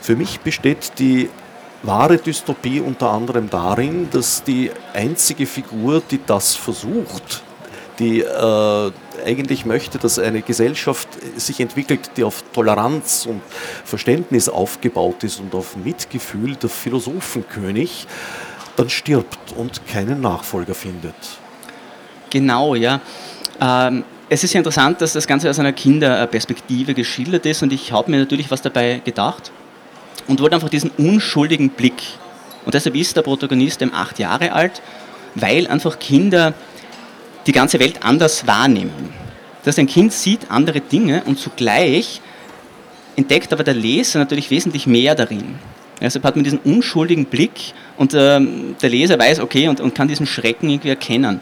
Für 0.00 0.16
mich 0.16 0.40
besteht 0.40 0.92
die 0.98 1.30
wahre 1.86 2.18
Dystopie 2.18 2.80
unter 2.80 3.10
anderem 3.10 3.50
darin, 3.50 4.08
dass 4.10 4.42
die 4.42 4.70
einzige 4.92 5.46
Figur, 5.46 6.02
die 6.10 6.20
das 6.24 6.54
versucht, 6.54 7.42
die 7.98 8.20
äh, 8.20 8.90
eigentlich 9.24 9.64
möchte, 9.64 9.98
dass 9.98 10.18
eine 10.18 10.42
Gesellschaft 10.42 11.08
sich 11.36 11.60
entwickelt, 11.60 12.10
die 12.16 12.24
auf 12.24 12.42
Toleranz 12.52 13.26
und 13.26 13.40
Verständnis 13.84 14.48
aufgebaut 14.48 15.22
ist 15.22 15.40
und 15.40 15.54
auf 15.54 15.76
Mitgefühl, 15.76 16.56
der 16.56 16.70
Philosophenkönig, 16.70 18.06
dann 18.76 18.90
stirbt 18.90 19.52
und 19.56 19.86
keinen 19.86 20.20
Nachfolger 20.20 20.74
findet. 20.74 21.14
Genau, 22.30 22.74
ja. 22.74 23.00
Ähm, 23.60 24.02
es 24.28 24.42
ist 24.42 24.52
ja 24.54 24.58
interessant, 24.58 25.00
dass 25.00 25.12
das 25.12 25.26
Ganze 25.26 25.48
aus 25.48 25.60
einer 25.60 25.72
Kinderperspektive 25.72 26.94
geschildert 26.94 27.46
ist 27.46 27.62
und 27.62 27.72
ich 27.72 27.92
habe 27.92 28.10
mir 28.10 28.18
natürlich 28.18 28.50
was 28.50 28.62
dabei 28.62 29.00
gedacht 29.04 29.52
und 30.26 30.40
wollte 30.40 30.56
einfach 30.56 30.68
diesen 30.68 30.90
unschuldigen 30.90 31.70
Blick. 31.70 32.02
Und 32.64 32.74
deshalb 32.74 32.94
ist 32.96 33.16
der 33.16 33.22
Protagonist 33.22 33.82
eben 33.82 33.92
acht 33.92 34.18
Jahre 34.18 34.52
alt, 34.52 34.82
weil 35.34 35.66
einfach 35.66 35.98
Kinder 35.98 36.54
die 37.46 37.52
ganze 37.52 37.78
Welt 37.78 38.02
anders 38.02 38.46
wahrnehmen. 38.46 39.12
Das 39.64 39.72
heißt, 39.72 39.78
ein 39.80 39.86
Kind 39.86 40.12
sieht 40.12 40.50
andere 40.50 40.80
Dinge 40.80 41.22
und 41.24 41.38
zugleich 41.38 42.20
entdeckt 43.16 43.52
aber 43.52 43.64
der 43.64 43.74
Leser 43.74 44.18
natürlich 44.18 44.50
wesentlich 44.50 44.86
mehr 44.86 45.14
darin. 45.14 45.56
Deshalb 46.00 46.24
hat 46.24 46.36
man 46.36 46.44
diesen 46.44 46.58
unschuldigen 46.58 47.26
Blick 47.26 47.72
und 47.96 48.14
ähm, 48.14 48.76
der 48.82 48.90
Leser 48.90 49.18
weiß, 49.18 49.40
okay, 49.40 49.68
und, 49.68 49.80
und 49.80 49.94
kann 49.94 50.08
diesen 50.08 50.26
Schrecken 50.26 50.68
irgendwie 50.68 50.88
erkennen. 50.88 51.40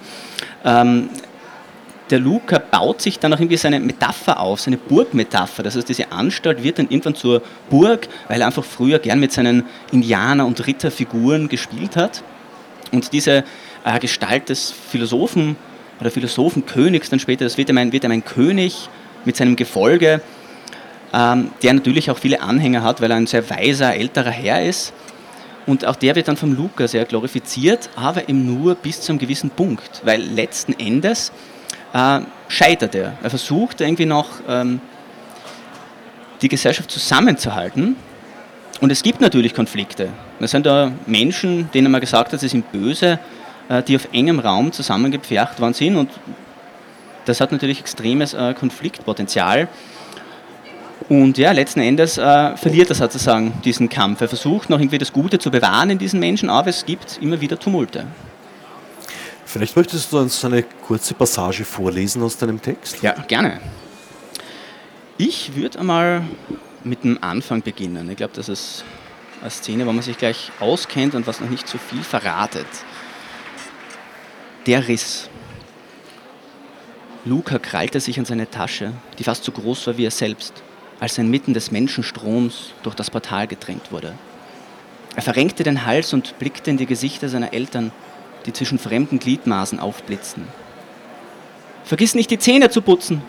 Ähm, 0.65 1.09
der 2.11 2.19
Luca 2.19 2.59
baut 2.59 3.01
sich 3.01 3.19
dann 3.19 3.33
auch 3.33 3.39
irgendwie 3.39 3.57
seine 3.57 3.81
Metapher 3.81 4.41
auf, 4.41 4.61
seine 4.61 4.77
Burgmetapher. 4.77 5.63
Das 5.63 5.77
heißt, 5.77 5.89
diese 5.89 6.13
Anstalt 6.13 6.63
wird 6.63 6.79
dann 6.79 6.89
irgendwann 6.89 7.15
zur 7.15 7.43
Burg, 7.71 8.09
weil 8.29 8.41
er 8.41 8.47
einfach 8.47 8.65
früher 8.65 8.99
gern 8.99 9.21
mit 9.21 9.33
seinen 9.33 9.65
Indianer- 9.93 10.47
und 10.47 10.67
Ritterfiguren 10.67 11.49
gespielt 11.49 11.97
hat. 11.97 12.23
Und 12.91 13.13
diese 13.13 13.45
äh, 13.85 13.99
Gestalt 13.99 14.49
des 14.49 14.71
Philosophen 14.71 15.57
oder 16.01 16.11
Philosophenkönigs 16.11 17.09
dann 17.11 17.21
später, 17.21 17.45
das 17.45 17.57
wird 17.57 17.71
ihm 17.71 17.79
ein, 17.79 17.93
wird 17.93 18.05
ihm 18.05 18.11
ein 18.11 18.25
König 18.25 18.89
mit 19.25 19.37
seinem 19.37 19.57
Gefolge, 19.57 20.21
ähm, 21.15 21.51
der 21.63 21.73
natürlich 21.75 22.11
auch 22.11 22.19
viele 22.19 22.43
Anhänger 22.43 22.83
hat, 22.83 23.01
weil 23.01 23.11
er 23.11 23.17
ein 23.17 23.27
sehr 23.27 23.49
weiser, 23.49 23.95
älterer 23.95 24.31
Herr 24.31 24.65
ist. 24.65 24.93
Und 25.67 25.85
auch 25.85 25.97
der 25.97 26.17
wird 26.17 26.29
dann 26.29 26.37
vom 26.37 26.55
Luca 26.55 26.89
sehr 26.89 27.05
glorifiziert, 27.05 27.89
aber 27.95 28.29
eben 28.29 28.45
nur 28.45 28.75
bis 28.75 29.01
zu 29.01 29.13
einem 29.13 29.21
gewissen 29.21 29.51
Punkt, 29.51 30.03
weil 30.05 30.21
letzten 30.21 30.73
Endes 30.73 31.33
äh, 31.93 32.21
scheitert 32.49 32.95
er. 32.95 33.15
Er 33.23 33.31
versucht 33.31 33.81
irgendwie 33.81 34.07
noch 34.07 34.29
ähm, 34.49 34.81
die 36.41 36.49
Gesellschaft 36.49 36.91
zusammenzuhalten. 36.91 37.97
Und 38.81 38.91
es 38.91 39.03
gibt 39.03 39.21
natürlich 39.21 39.55
Konflikte. 39.55 40.09
Es 40.41 40.51
sind 40.51 40.67
da 40.67 40.91
Menschen, 41.07 41.71
denen 41.73 41.93
man 41.93 42.01
gesagt 42.01 42.33
hat, 42.33 42.41
sie 42.41 42.49
sind 42.49 42.73
böse, 42.73 43.19
äh, 43.69 43.83
die 43.83 43.97
auf 43.97 44.09
engem 44.13 44.41
Raum 44.41 44.73
zusammengepfercht 44.73 45.61
worden 45.61 45.75
sind. 45.75 45.97
Und 45.97 46.11
das 47.25 47.41
hat 47.41 47.53
natürlich 47.53 47.79
extremes 47.79 48.35
äh, 48.35 48.55
Konfliktpotenzial. 48.55 49.69
Und 51.09 51.39
ja, 51.39 51.53
letzten 51.53 51.81
Endes 51.81 52.19
äh, 52.19 52.57
verliert 52.57 52.89
er 52.89 52.97
sozusagen 52.97 53.53
diesen 53.65 53.89
Kampf. 53.89 54.21
Er 54.21 54.29
versucht 54.29 54.71
noch 54.71 54.81
irgendwie 54.81 54.99
das 54.99 55.13
Gute 55.13 55.39
zu 55.39 55.51
bewahren 55.51 55.91
in 55.91 55.99
diesen 55.99 56.19
Menschen, 56.19 56.51
aber 56.51 56.71
es 56.71 56.85
gibt 56.85 57.19
immer 57.21 57.41
wieder 57.41 57.59
Tumulte. 57.59 58.07
Vielleicht 59.53 59.77
möchtest 59.77 60.11
du 60.11 60.19
uns 60.19 60.43
eine 60.47 60.63
kurze 60.63 61.13
Passage 61.13 61.67
vorlesen 61.67 62.23
aus 62.23 62.39
deinem 62.39 62.63
Text? 62.63 63.03
Ja, 63.03 63.13
gerne. 63.29 63.61
Ich 65.19 65.55
würde 65.55 65.79
einmal 65.79 66.23
mit 66.85 67.05
dem 67.05 67.23
Anfang 67.23 67.61
beginnen. 67.61 68.09
Ich 68.09 68.17
glaube, 68.17 68.33
das 68.35 68.49
ist 68.49 68.83
eine 69.43 69.51
Szene, 69.51 69.87
wo 69.87 69.93
man 69.93 70.01
sich 70.01 70.17
gleich 70.17 70.51
auskennt 70.59 71.15
und 71.15 71.27
was 71.27 71.43
noch 71.43 71.51
nicht 71.51 71.69
zu 71.69 71.77
so 71.77 71.85
viel 71.87 72.03
verratet. 72.03 72.67
Der 74.65 74.89
Riss. 74.89 75.29
Luca 77.27 77.59
krallte 77.59 78.01
sich 78.01 78.19
an 78.19 78.25
seine 78.25 78.49
Tasche, 78.49 78.95
die 79.19 79.25
fast 79.25 79.45
so 79.45 79.53
groß 79.53 79.87
war 79.87 79.99
wie 79.99 80.07
er 80.07 80.11
selbst, 80.11 80.55
als 80.99 81.19
er 81.19 81.25
inmitten 81.25 81.53
des 81.53 81.71
Menschenstroms 81.71 82.71
durch 82.83 82.95
das 82.95 83.11
Portal 83.11 83.47
gedrängt 83.49 83.93
wurde. 83.93 84.15
Er 85.15 85.21
verrenkte 85.21 85.63
den 85.63 85.85
Hals 85.85 86.15
und 86.15 86.39
blickte 86.39 86.71
in 86.71 86.79
die 86.79 86.87
Gesichter 86.87 87.29
seiner 87.29 87.53
Eltern, 87.53 87.93
die 88.47 88.53
zwischen 88.53 88.79
fremden 88.79 89.19
Gliedmaßen 89.19 89.79
aufblitzten. 89.79 90.47
Vergiss 91.85 92.15
nicht 92.15 92.31
die 92.31 92.39
Zähne 92.39 92.71
zu 92.71 92.83
putzen, 92.83 93.23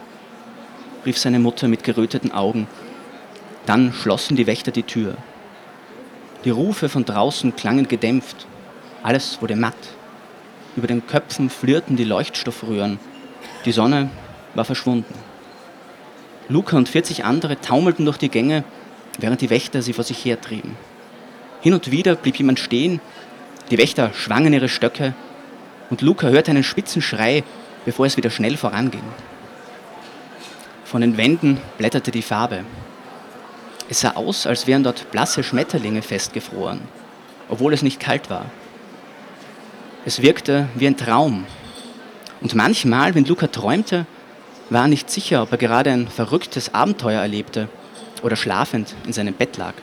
rief 1.05 1.17
seine 1.17 1.39
Mutter 1.39 1.67
mit 1.67 1.83
geröteten 1.83 2.31
Augen. 2.31 2.67
Dann 3.65 3.93
schlossen 3.93 4.35
die 4.35 4.47
Wächter 4.47 4.71
die 4.71 4.83
Tür. 4.83 5.15
Die 6.45 6.49
Rufe 6.49 6.89
von 6.89 7.05
draußen 7.05 7.55
klangen 7.55 7.87
gedämpft. 7.87 8.45
Alles 9.01 9.41
wurde 9.41 9.55
matt. 9.55 9.75
Über 10.75 10.87
den 10.87 11.05
Köpfen 11.07 11.49
flirrten 11.49 11.95
die 11.95 12.03
Leuchtstoffröhren. 12.03 12.99
Die 13.65 13.71
Sonne 13.71 14.09
war 14.53 14.65
verschwunden. 14.65 15.13
Luca 16.49 16.75
und 16.75 16.89
40 16.89 17.23
andere 17.23 17.59
taumelten 17.61 18.05
durch 18.05 18.17
die 18.17 18.29
Gänge, 18.29 18.63
während 19.19 19.41
die 19.41 19.49
Wächter 19.49 19.81
sie 19.81 19.93
vor 19.93 20.03
sich 20.03 20.25
hertrieben. 20.25 20.75
Hin 21.61 21.73
und 21.73 21.91
wieder 21.91 22.15
blieb 22.15 22.35
jemand 22.37 22.59
stehen 22.59 22.99
die 23.73 23.79
Wächter 23.79 24.13
schwangen 24.13 24.53
ihre 24.53 24.69
Stöcke 24.69 25.15
und 25.89 26.03
Luca 26.03 26.27
hörte 26.27 26.51
einen 26.51 26.63
spitzen 26.63 27.01
Schrei, 27.01 27.43
bevor 27.85 28.05
es 28.05 28.17
wieder 28.17 28.29
schnell 28.29 28.55
voranging. 28.55 29.01
Von 30.85 31.01
den 31.01 31.17
Wänden 31.17 31.57
blätterte 31.79 32.11
die 32.11 32.21
Farbe. 32.21 32.65
Es 33.89 34.01
sah 34.01 34.11
aus, 34.11 34.45
als 34.45 34.67
wären 34.67 34.83
dort 34.83 35.09
blasse 35.09 35.41
Schmetterlinge 35.43 36.03
festgefroren, 36.03 36.81
obwohl 37.49 37.73
es 37.73 37.81
nicht 37.81 37.99
kalt 37.99 38.29
war. 38.29 38.45
Es 40.05 40.21
wirkte 40.21 40.67
wie 40.75 40.85
ein 40.85 40.95
Traum. 40.95 41.47
Und 42.41 42.53
manchmal, 42.53 43.15
wenn 43.15 43.25
Luca 43.25 43.47
träumte, 43.47 44.05
war 44.69 44.83
er 44.83 44.87
nicht 44.87 45.09
sicher, 45.09 45.41
ob 45.41 45.51
er 45.51 45.57
gerade 45.57 45.89
ein 45.89 46.07
verrücktes 46.07 46.75
Abenteuer 46.75 47.21
erlebte 47.21 47.69
oder 48.21 48.35
schlafend 48.35 48.93
in 49.07 49.13
seinem 49.13 49.33
Bett 49.33 49.57
lag. 49.57 49.73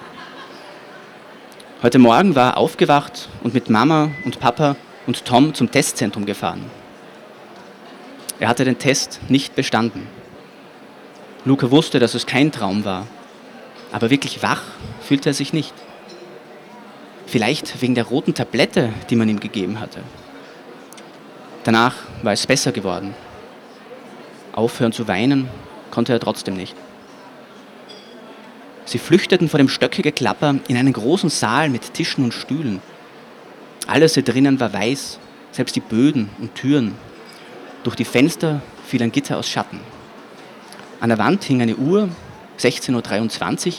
Heute 1.83 1.99
Morgen 1.99 2.35
war 2.35 2.51
er 2.51 2.57
aufgewacht 2.59 3.31
und 3.43 3.55
mit 3.55 3.71
Mama 3.71 4.11
und 4.27 4.39
Papa 4.39 4.77
und 5.07 5.25
Tom 5.25 5.55
zum 5.55 5.71
Testzentrum 5.71 6.27
gefahren. 6.27 6.67
Er 8.39 8.49
hatte 8.49 8.67
den 8.67 8.79
Test 8.79 9.19
nicht 9.29 9.57
bestanden. 9.57 10.07
Luca 11.47 11.71
wusste, 11.71 11.99
dass 11.99 12.13
es 12.13 12.27
kein 12.27 12.53
Traum 12.53 12.85
war, 12.85 13.07
aber 13.93 14.11
wirklich 14.11 14.43
wach 14.43 14.61
fühlte 15.01 15.31
er 15.31 15.35
sich 15.35 15.55
nicht. 15.55 15.73
Vielleicht 17.27 17.81
wegen 17.81 17.95
der 17.95 18.05
roten 18.05 18.35
Tablette, 18.35 18.93
die 19.09 19.17
man 19.17 19.31
ihm 19.31 19.41
gegeben 19.41 19.81
hatte. 19.81 20.01
Danach 21.65 21.95
war 22.23 22.35
es 22.35 22.47
besser 22.47 22.73
geworden. 22.73 23.15
Aufhören 24.53 24.93
zu 24.93 25.09
weinen 25.09 25.49
konnte 25.91 26.13
er 26.13 26.21
trotzdem 26.21 26.59
nicht. 26.59 26.77
Sie 28.91 28.99
flüchteten 28.99 29.49
vor 29.49 29.59
dem 29.59 29.69
Stöckegeklapper 29.69 30.57
in 30.67 30.77
einen 30.77 30.93
großen 30.93 31.31
Saal 31.31 31.69
mit 31.69 31.95
Tischen 31.95 32.25
und 32.25 32.35
Stühlen. 32.35 32.83
Alles 33.87 34.15
hier 34.15 34.25
drinnen 34.25 34.59
war 34.59 34.73
weiß, 34.73 35.21
selbst 35.53 35.77
die 35.77 35.81
Böden 35.81 36.29
und 36.41 36.57
Türen. 36.57 36.97
Durch 37.85 37.95
die 37.95 38.05
Fenster 38.05 38.63
fiel 38.85 39.01
ein 39.05 39.13
Gitter 39.13 39.39
aus 39.39 39.49
Schatten. 39.49 39.79
An 40.99 41.11
der 41.11 41.19
Wand 41.19 41.45
hing 41.45 41.63
eine 41.63 41.77
Uhr, 41.77 42.09
16.23 42.59 43.69
Uhr, 43.69 43.75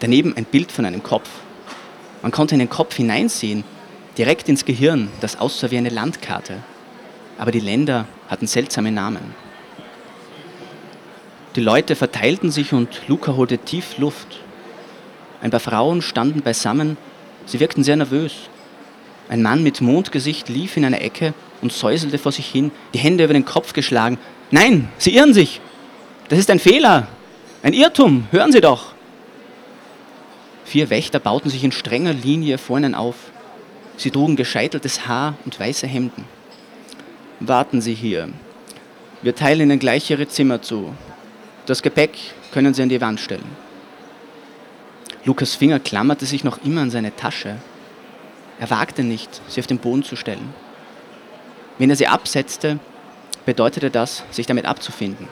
daneben 0.00 0.34
ein 0.34 0.46
Bild 0.46 0.72
von 0.72 0.86
einem 0.86 1.02
Kopf. 1.02 1.28
Man 2.22 2.32
konnte 2.32 2.54
in 2.54 2.60
den 2.60 2.70
Kopf 2.70 2.96
hineinsehen, 2.96 3.64
direkt 4.16 4.48
ins 4.48 4.64
Gehirn, 4.64 5.10
das 5.20 5.38
aussah 5.38 5.70
wie 5.70 5.76
eine 5.76 5.90
Landkarte. 5.90 6.56
Aber 7.36 7.50
die 7.50 7.60
Länder 7.60 8.06
hatten 8.28 8.46
seltsame 8.46 8.92
Namen. 8.92 9.34
Die 11.54 11.60
Leute 11.60 11.96
verteilten 11.96 12.50
sich 12.50 12.72
und 12.72 13.02
Luca 13.08 13.36
holte 13.36 13.58
tief 13.58 13.98
Luft. 13.98 14.40
Ein 15.42 15.50
paar 15.50 15.60
Frauen 15.60 16.00
standen 16.00 16.40
beisammen, 16.40 16.96
sie 17.44 17.60
wirkten 17.60 17.84
sehr 17.84 17.96
nervös. 17.96 18.32
Ein 19.28 19.42
Mann 19.42 19.62
mit 19.62 19.82
Mondgesicht 19.82 20.48
lief 20.48 20.78
in 20.78 20.84
einer 20.84 21.02
Ecke 21.02 21.34
und 21.60 21.72
säuselte 21.72 22.16
vor 22.16 22.32
sich 22.32 22.46
hin, 22.46 22.70
die 22.94 22.98
Hände 22.98 23.24
über 23.24 23.34
den 23.34 23.44
Kopf 23.44 23.74
geschlagen. 23.74 24.18
Nein, 24.50 24.88
Sie 24.98 25.14
irren 25.14 25.34
sich! 25.34 25.60
Das 26.28 26.38
ist 26.38 26.50
ein 26.50 26.58
Fehler! 26.58 27.08
Ein 27.62 27.74
Irrtum! 27.74 28.26
Hören 28.30 28.52
Sie 28.52 28.60
doch! 28.60 28.94
Vier 30.64 30.88
Wächter 30.88 31.18
bauten 31.18 31.50
sich 31.50 31.64
in 31.64 31.72
strenger 31.72 32.14
Linie 32.14 32.56
vor 32.56 32.78
ihnen 32.78 32.94
auf. 32.94 33.16
Sie 33.98 34.10
trugen 34.10 34.36
gescheiteltes 34.36 35.06
Haar 35.06 35.34
und 35.44 35.60
weiße 35.60 35.86
Hemden. 35.86 36.24
Warten 37.40 37.82
Sie 37.82 37.94
hier. 37.94 38.30
Wir 39.20 39.34
teilen 39.34 39.68
Ihnen 39.68 39.78
gleich 39.78 40.10
Ihre 40.10 40.28
Zimmer 40.28 40.62
zu. 40.62 40.94
Das 41.66 41.82
Gepäck 41.82 42.18
können 42.52 42.74
Sie 42.74 42.82
an 42.82 42.88
die 42.88 43.00
Wand 43.00 43.20
stellen. 43.20 43.56
Lukas 45.24 45.54
Finger 45.54 45.78
klammerte 45.78 46.26
sich 46.26 46.42
noch 46.42 46.64
immer 46.64 46.80
an 46.80 46.90
seine 46.90 47.14
Tasche. 47.14 47.56
Er 48.58 48.70
wagte 48.70 49.04
nicht, 49.04 49.40
sie 49.46 49.60
auf 49.60 49.68
den 49.68 49.78
Boden 49.78 50.02
zu 50.02 50.16
stellen. 50.16 50.52
Wenn 51.78 51.90
er 51.90 51.96
sie 51.96 52.08
absetzte, 52.08 52.80
bedeutete 53.46 53.90
das, 53.90 54.24
sich 54.32 54.46
damit 54.46 54.66
abzufinden. 54.66 55.28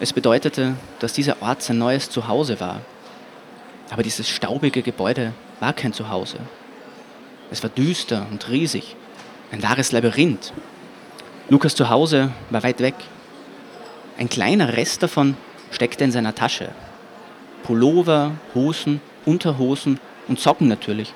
Es 0.00 0.14
bedeutete, 0.14 0.74
dass 1.00 1.12
dieser 1.12 1.42
Ort 1.42 1.62
sein 1.62 1.78
neues 1.78 2.08
Zuhause 2.08 2.60
war. 2.60 2.80
Aber 3.90 4.02
dieses 4.02 4.28
staubige 4.28 4.82
Gebäude 4.82 5.34
war 5.60 5.74
kein 5.74 5.92
Zuhause. 5.92 6.38
Es 7.50 7.62
war 7.62 7.70
düster 7.70 8.26
und 8.30 8.48
riesig, 8.48 8.96
ein 9.52 9.62
wahres 9.62 9.92
Labyrinth. 9.92 10.54
Lukas 11.50 11.74
Zuhause 11.74 12.30
war 12.48 12.62
weit 12.62 12.80
weg, 12.80 12.94
ein 14.18 14.28
kleiner 14.28 14.76
Rest 14.76 15.02
davon 15.02 15.36
steckte 15.70 16.04
in 16.04 16.12
seiner 16.12 16.34
Tasche. 16.34 16.70
Pullover, 17.62 18.32
Hosen, 18.54 19.00
Unterhosen 19.24 19.98
und 20.28 20.40
Socken 20.40 20.68
natürlich. 20.68 21.14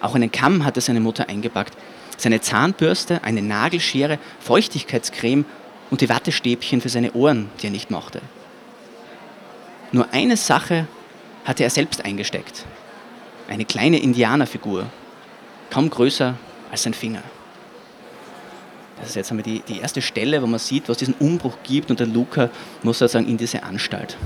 Auch 0.00 0.14
einen 0.14 0.30
Kamm 0.30 0.64
hatte 0.64 0.80
seine 0.80 1.00
Mutter 1.00 1.28
eingepackt. 1.28 1.76
seine 2.16 2.40
Zahnbürste, 2.40 3.24
eine 3.24 3.42
Nagelschere, 3.42 4.18
Feuchtigkeitscreme 4.38 5.44
und 5.90 6.00
die 6.00 6.08
Wattestäbchen 6.08 6.80
für 6.80 6.88
seine 6.88 7.12
Ohren, 7.12 7.50
die 7.60 7.66
er 7.66 7.72
nicht 7.72 7.90
mochte. 7.90 8.20
Nur 9.90 10.06
eine 10.12 10.36
Sache 10.36 10.86
hatte 11.44 11.64
er 11.64 11.70
selbst 11.70 12.04
eingesteckt. 12.04 12.66
Eine 13.48 13.64
kleine 13.64 13.98
Indianerfigur, 13.98 14.86
kaum 15.70 15.90
größer 15.90 16.36
als 16.70 16.84
sein 16.84 16.94
Finger. 16.94 17.22
Das 18.96 19.08
ist 19.08 19.16
jetzt 19.16 19.30
einmal 19.30 19.42
die, 19.42 19.60
die 19.60 19.80
erste 19.80 20.00
Stelle, 20.00 20.40
wo 20.42 20.46
man 20.46 20.60
sieht, 20.60 20.88
was 20.88 20.98
diesen 20.98 21.14
Umbruch 21.18 21.56
gibt 21.62 21.90
und 21.90 22.00
der 22.00 22.06
Luca 22.06 22.50
muss 22.82 22.98
sozusagen 22.98 23.26
in 23.28 23.36
diese 23.36 23.62
Anstalt. 23.62 24.16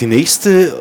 Die 0.00 0.06
nächste 0.06 0.78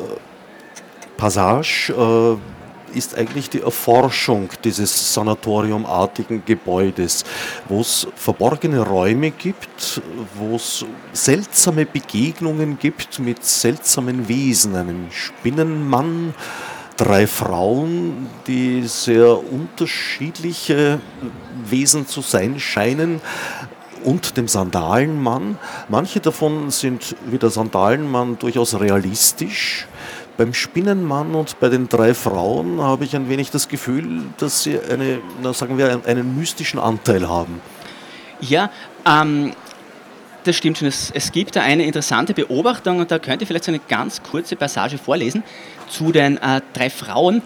Passage 1.17 1.91
äh, 1.91 2.97
ist 2.97 3.17
eigentlich 3.17 3.50
die 3.50 3.62
Erforschung 3.62 4.50
dieses 4.63 5.13
sanatoriumartigen 5.13 6.43
Gebäudes, 6.45 7.25
wo 7.67 7.81
es 7.81 8.07
verborgene 8.15 8.81
Räume 8.81 9.31
gibt, 9.31 10.01
wo 10.36 10.55
es 10.55 10.86
seltsame 11.13 11.86
Begegnungen 11.86 12.77
gibt 12.77 13.19
mit 13.19 13.43
seltsamen 13.43 14.27
Wesen, 14.27 14.75
einem 14.75 15.12
Spinnenmann, 15.12 16.33
drei 16.97 17.27
Frauen, 17.27 18.27
die 18.47 18.83
sehr 18.87 19.37
unterschiedliche 19.51 20.99
Wesen 21.65 22.07
zu 22.07 22.21
sein 22.21 22.59
scheinen 22.59 23.21
und 24.03 24.35
dem 24.37 24.47
Sandalenmann. 24.47 25.57
Manche 25.89 26.19
davon 26.19 26.71
sind 26.71 27.15
wie 27.27 27.37
der 27.37 27.49
Sandalenmann 27.49 28.37
durchaus 28.39 28.79
realistisch, 28.79 29.87
beim 30.37 30.53
Spinnenmann 30.53 31.33
und 31.33 31.59
bei 31.59 31.69
den 31.69 31.89
drei 31.89 32.13
Frauen 32.13 32.79
habe 32.79 33.05
ich 33.05 33.15
ein 33.15 33.27
wenig 33.27 33.49
das 33.49 33.67
Gefühl, 33.67 34.21
dass 34.37 34.63
sie 34.63 34.79
eine, 34.79 35.19
na, 35.41 35.51
sagen 35.51 35.77
wir, 35.77 36.01
einen 36.05 36.37
mystischen 36.37 36.79
Anteil 36.79 37.27
haben. 37.27 37.59
Ja, 38.39 38.69
ähm, 39.05 39.53
das 40.43 40.55
stimmt 40.55 40.77
schon. 40.77 40.87
Es, 40.87 41.11
es, 41.13 41.31
gibt 41.31 41.55
da 41.55 41.61
eine 41.61 41.85
interessante 41.85 42.35
Beobachtung 42.35 42.99
und 42.99 43.09
da 43.09 43.17
könnte 43.17 43.43
ich 43.43 43.47
vielleicht 43.47 43.65
so 43.65 43.71
eine 43.71 43.81
ganz 43.87 44.21
kurze 44.21 44.55
Passage 44.55 44.99
vorlesen 44.99 45.43
zu 45.88 46.12
den 46.12 46.38
äh, 46.38 46.62
drei 46.74 46.89
Frauen. 46.89 47.41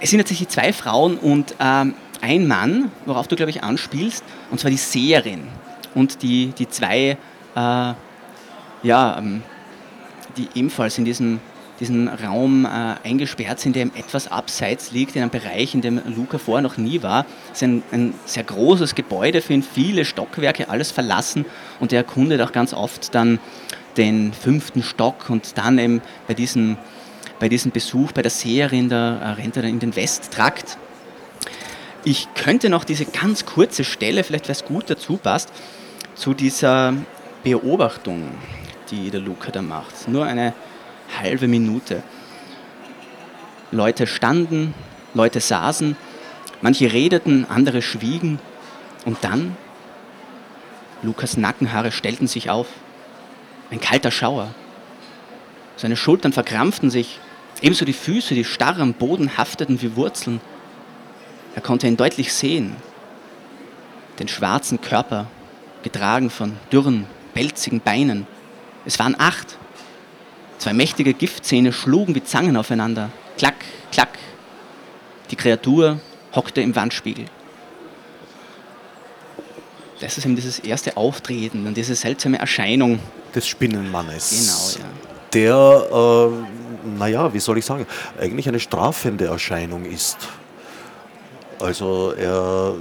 Es 0.00 0.10
sind 0.10 0.20
tatsächlich 0.20 0.48
zwei 0.48 0.72
Frauen 0.72 1.16
und 1.16 1.54
ähm, 1.60 1.94
ein 2.20 2.46
Mann, 2.46 2.90
worauf 3.06 3.28
du, 3.28 3.36
glaube 3.36 3.50
ich, 3.50 3.62
anspielst, 3.62 4.24
und 4.50 4.60
zwar 4.60 4.70
die 4.70 4.76
Seherin 4.76 5.46
und 5.94 6.22
die, 6.22 6.52
die 6.58 6.68
zwei, 6.68 7.16
äh, 7.54 7.94
ja, 8.82 9.18
ähm, 9.18 9.42
die 10.36 10.48
ebenfalls 10.54 10.98
in 10.98 11.04
diesem 11.04 11.40
diesen 11.80 12.08
Raum 12.08 12.64
äh, 12.64 12.68
eingesperrt 13.04 13.60
sind, 13.60 13.76
der 13.76 13.86
etwas 13.86 14.30
abseits 14.30 14.90
liegt, 14.90 15.16
in 15.16 15.22
einem 15.22 15.30
Bereich, 15.30 15.74
in 15.74 15.80
dem 15.80 16.00
Luca 16.06 16.38
vorher 16.38 16.62
noch 16.62 16.76
nie 16.76 17.02
war. 17.02 17.24
Es 17.52 17.58
ist 17.58 17.62
ein, 17.62 17.82
ein, 17.92 18.14
sehr 18.24 18.44
großes 18.44 18.94
Gebäude 18.94 19.40
für 19.40 19.52
ihn, 19.52 19.62
viele 19.62 20.04
Stockwerke, 20.04 20.68
alles 20.68 20.90
verlassen 20.90 21.44
und 21.80 21.92
er 21.92 21.98
erkundet 21.98 22.40
auch 22.40 22.52
ganz 22.52 22.74
oft 22.74 23.14
dann 23.14 23.38
den 23.96 24.32
fünften 24.32 24.82
Stock 24.82 25.30
und 25.30 25.58
dann 25.58 25.78
eben 25.78 26.02
bei 26.26 26.34
diesem, 26.34 26.76
bei 27.38 27.48
diesem 27.48 27.70
Besuch 27.70 28.12
bei 28.12 28.22
der 28.22 28.30
Seherin, 28.30 28.88
da 28.88 29.18
äh, 29.18 29.28
rennt 29.32 29.56
er 29.56 29.62
dann 29.62 29.70
in 29.72 29.78
den 29.78 29.96
Westtrakt. 29.96 30.78
Ich 32.04 32.28
könnte 32.34 32.68
noch 32.70 32.84
diese 32.84 33.04
ganz 33.04 33.44
kurze 33.44 33.84
Stelle, 33.84 34.24
vielleicht 34.24 34.48
es 34.48 34.64
gut 34.64 34.88
dazu 34.88 35.16
passt, 35.16 35.52
zu 36.14 36.34
dieser 36.34 36.94
Beobachtung, 37.44 38.30
die 38.90 39.10
der 39.10 39.20
Luca 39.20 39.50
da 39.50 39.62
macht. 39.62 40.08
Nur 40.08 40.24
eine 40.24 40.54
halbe 41.20 41.48
Minute. 41.48 42.02
Leute 43.70 44.06
standen, 44.06 44.74
Leute 45.14 45.40
saßen, 45.40 45.96
manche 46.62 46.92
redeten, 46.92 47.46
andere 47.48 47.82
schwiegen 47.82 48.38
und 49.04 49.18
dann, 49.22 49.56
Lukas 51.02 51.36
Nackenhaare 51.36 51.92
stellten 51.92 52.26
sich 52.26 52.50
auf, 52.50 52.66
ein 53.70 53.80
kalter 53.80 54.10
Schauer. 54.10 54.48
Seine 55.76 55.96
Schultern 55.96 56.32
verkrampften 56.32 56.90
sich, 56.90 57.20
ebenso 57.62 57.84
die 57.84 57.92
Füße, 57.92 58.34
die 58.34 58.44
starr 58.44 58.78
am 58.78 58.94
Boden 58.94 59.36
hafteten 59.36 59.80
wie 59.82 59.96
Wurzeln. 59.96 60.40
Er 61.54 61.62
konnte 61.62 61.86
ihn 61.86 61.96
deutlich 61.96 62.32
sehen, 62.32 62.76
den 64.18 64.28
schwarzen 64.28 64.80
Körper, 64.80 65.26
getragen 65.82 66.30
von 66.30 66.56
dürren, 66.72 67.06
pelzigen 67.34 67.80
Beinen. 67.80 68.26
Es 68.84 68.98
waren 68.98 69.16
acht, 69.18 69.58
Zwei 70.58 70.72
mächtige 70.72 71.14
Giftzähne 71.14 71.72
schlugen 71.72 72.14
wie 72.16 72.24
Zangen 72.24 72.56
aufeinander. 72.56 73.10
Klack, 73.38 73.54
klack. 73.92 74.18
Die 75.30 75.36
Kreatur 75.36 76.00
hockte 76.34 76.60
im 76.60 76.74
Wandspiegel. 76.74 77.26
Das 80.00 80.18
ist 80.18 80.24
eben 80.24 80.36
dieses 80.36 80.58
erste 80.58 80.96
Auftreten 80.96 81.66
und 81.66 81.76
diese 81.76 81.94
seltsame 81.94 82.38
Erscheinung. 82.38 82.98
Des 83.34 83.46
Spinnenmannes. 83.46 84.30
Genau, 84.30 84.84
ja. 84.84 84.90
Der, 85.32 86.32
äh, 86.32 86.67
naja, 86.96 87.32
wie 87.34 87.40
soll 87.40 87.58
ich 87.58 87.64
sagen, 87.64 87.86
eigentlich 88.20 88.48
eine 88.48 88.60
strafende 88.60 89.26
Erscheinung 89.26 89.84
ist. 89.84 90.16
Also 91.60 92.12
er. 92.12 92.74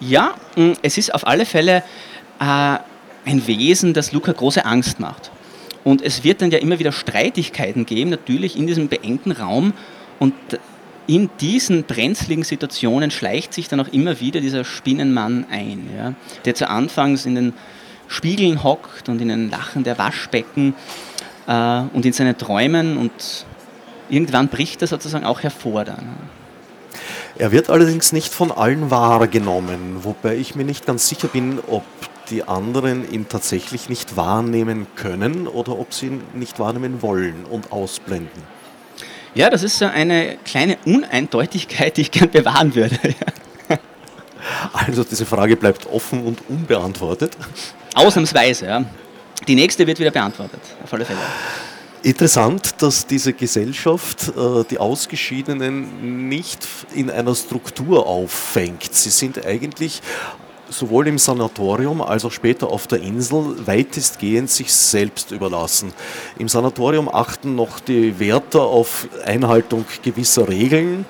Ja, 0.00 0.34
mm, 0.56 0.72
es 0.82 0.98
ist 0.98 1.14
auf 1.14 1.26
alle 1.26 1.46
Fälle 1.46 1.82
äh, 2.38 2.78
ein 3.24 3.46
Wesen, 3.46 3.94
das 3.94 4.12
Luca 4.12 4.32
große 4.32 4.64
Angst 4.64 5.00
macht. 5.00 5.30
Und 5.84 6.02
es 6.02 6.24
wird 6.24 6.42
dann 6.42 6.50
ja 6.50 6.58
immer 6.58 6.78
wieder 6.78 6.92
Streitigkeiten 6.92 7.86
geben, 7.86 8.10
natürlich 8.10 8.56
in 8.56 8.66
diesem 8.66 8.88
beengten 8.88 9.32
Raum. 9.32 9.72
Und 10.18 10.34
in 11.06 11.30
diesen 11.40 11.84
brenzligen 11.84 12.42
Situationen 12.42 13.10
schleicht 13.10 13.54
sich 13.54 13.68
dann 13.68 13.80
auch 13.80 13.88
immer 13.88 14.20
wieder 14.20 14.40
dieser 14.40 14.64
Spinnenmann 14.64 15.46
ein, 15.50 15.88
ja, 15.96 16.14
der 16.44 16.54
zu 16.54 16.68
Anfangs 16.68 17.26
in 17.26 17.34
den 17.36 17.52
Spiegeln 18.08 18.62
hockt 18.62 19.08
und 19.08 19.20
in 19.20 19.28
den 19.28 19.50
Lachen 19.50 19.84
der 19.84 19.98
Waschbecken 19.98 20.74
äh, 21.46 21.82
und 21.92 22.04
in 22.04 22.12
seinen 22.12 22.36
Träumen 22.36 22.96
und 22.96 23.46
irgendwann 24.08 24.48
bricht 24.48 24.82
er 24.82 24.88
sozusagen 24.88 25.24
auch 25.24 25.42
hervor 25.42 25.84
dann. 25.84 26.16
Er 27.38 27.52
wird 27.52 27.68
allerdings 27.68 28.12
nicht 28.12 28.32
von 28.32 28.50
allen 28.50 28.90
wahrgenommen, 28.90 30.04
wobei 30.04 30.36
ich 30.36 30.54
mir 30.54 30.64
nicht 30.64 30.86
ganz 30.86 31.08
sicher 31.08 31.28
bin, 31.28 31.58
ob 31.66 31.84
die 32.30 32.44
anderen 32.44 33.10
ihn 33.10 33.28
tatsächlich 33.28 33.88
nicht 33.88 34.16
wahrnehmen 34.16 34.86
können 34.96 35.46
oder 35.46 35.78
ob 35.78 35.92
sie 35.92 36.06
ihn 36.06 36.22
nicht 36.34 36.58
wahrnehmen 36.58 37.02
wollen 37.02 37.44
und 37.44 37.72
ausblenden. 37.72 38.42
Ja, 39.34 39.50
das 39.50 39.62
ist 39.62 39.78
so 39.78 39.84
eine 39.84 40.38
kleine 40.44 40.78
Uneindeutigkeit, 40.86 41.96
die 41.98 42.02
ich 42.02 42.10
gern 42.10 42.30
bewahren 42.30 42.74
würde. 42.74 42.98
also 44.72 45.04
diese 45.04 45.26
Frage 45.26 45.56
bleibt 45.56 45.86
offen 45.86 46.24
und 46.24 46.40
unbeantwortet. 46.48 47.36
Ausnahmsweise, 47.96 48.66
ja. 48.66 48.84
Die 49.48 49.54
nächste 49.54 49.86
wird 49.86 49.98
wieder 49.98 50.10
beantwortet, 50.10 50.60
auf 50.84 50.92
alle 50.92 51.04
Fälle. 51.04 51.18
Interessant, 52.02 52.82
dass 52.82 53.06
diese 53.06 53.32
Gesellschaft 53.32 54.28
äh, 54.28 54.64
die 54.70 54.78
Ausgeschiedenen 54.78 56.28
nicht 56.28 56.66
in 56.94 57.10
einer 57.10 57.34
Struktur 57.34 58.06
auffängt. 58.06 58.94
Sie 58.94 59.10
sind 59.10 59.44
eigentlich 59.44 60.02
sowohl 60.68 61.08
im 61.08 61.18
Sanatorium 61.18 62.02
als 62.02 62.24
auch 62.24 62.32
später 62.32 62.68
auf 62.68 62.86
der 62.86 63.00
Insel 63.00 63.66
weitestgehend 63.66 64.50
sich 64.50 64.72
selbst 64.72 65.30
überlassen. 65.30 65.92
Im 66.38 66.48
Sanatorium 66.48 67.08
achten 67.08 67.54
noch 67.54 67.80
die 67.80 68.18
Wärter 68.20 68.62
auf 68.62 69.08
Einhaltung 69.24 69.84
gewisser 70.02 70.48
Regeln, 70.48 71.06